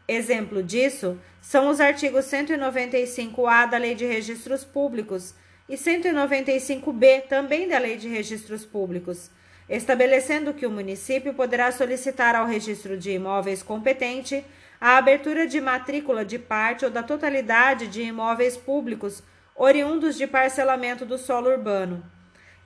Exemplo 0.06 0.62
disso 0.62 1.18
são 1.40 1.68
os 1.68 1.80
artigos 1.80 2.24
195-A 2.26 3.66
da 3.66 3.78
Lei 3.78 3.94
de 3.94 4.04
Registros 4.04 4.64
Públicos 4.64 5.32
e 5.68 5.76
195-B 5.76 7.22
também 7.28 7.68
da 7.68 7.78
Lei 7.78 7.96
de 7.96 8.08
Registros 8.08 8.66
Públicos, 8.66 9.30
estabelecendo 9.68 10.52
que 10.52 10.66
o 10.66 10.70
município 10.70 11.34
poderá 11.34 11.72
solicitar 11.72 12.34
ao 12.34 12.46
registro 12.46 12.96
de 12.96 13.12
imóveis 13.12 13.62
competente 13.62 14.44
a 14.80 14.96
abertura 14.98 15.46
de 15.46 15.60
matrícula 15.60 16.24
de 16.24 16.38
parte 16.38 16.84
ou 16.84 16.90
da 16.90 17.02
totalidade 17.02 17.86
de 17.86 18.02
imóveis 18.02 18.56
públicos 18.56 19.22
oriundos 19.54 20.16
de 20.16 20.26
parcelamento 20.26 21.06
do 21.06 21.16
solo 21.16 21.50
urbano. 21.50 22.04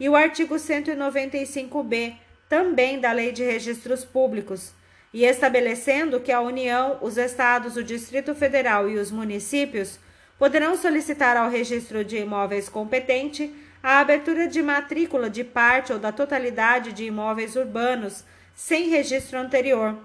E 0.01 0.09
o 0.09 0.17
artigo 0.17 0.55
195-B 0.55 2.15
também 2.49 2.99
da 2.99 3.13
Lei 3.13 3.31
de 3.31 3.45
Registros 3.45 4.05
Públicos, 4.05 4.73
e 5.13 5.25
estabelecendo 5.25 6.21
que 6.21 6.33
a 6.33 6.41
União, 6.41 6.99
os 7.01 7.17
estados, 7.17 7.77
o 7.77 7.85
Distrito 7.85 8.35
Federal 8.35 8.89
e 8.89 8.97
os 8.97 9.11
municípios 9.11 9.99
poderão 10.39 10.77
solicitar 10.77 11.37
ao 11.37 11.51
registro 11.51 12.05
de 12.05 12.19
imóveis 12.19 12.69
competente 12.69 13.53
a 13.83 14.01
abertura 14.01 14.49
de 14.49 14.61
matrícula 14.63 15.31
de 15.31 15.45
parte 15.45 15.93
ou 15.93 15.99
da 15.99 16.11
totalidade 16.11 16.93
de 16.93 17.05
imóveis 17.05 17.57
urbanos 17.57 18.25
sem 18.55 18.89
registro 18.89 19.39
anterior, 19.39 19.97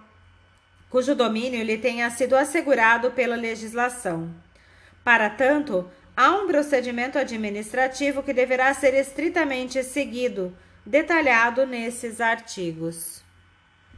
cujo 0.89 1.15
domínio 1.15 1.63
lhe 1.63 1.77
tenha 1.77 2.09
sido 2.11 2.35
assegurado 2.35 3.09
pela 3.11 3.35
legislação. 3.35 4.29
Para 5.03 5.29
tanto, 5.29 5.89
há 6.15 6.31
um 6.35 6.45
procedimento 6.45 7.17
administrativo 7.17 8.21
que 8.21 8.31
deverá 8.31 8.71
ser 8.73 8.93
estritamente 8.93 9.83
seguido, 9.83 10.55
detalhado 10.85 11.65
nesses 11.65 12.21
artigos. 12.21 13.22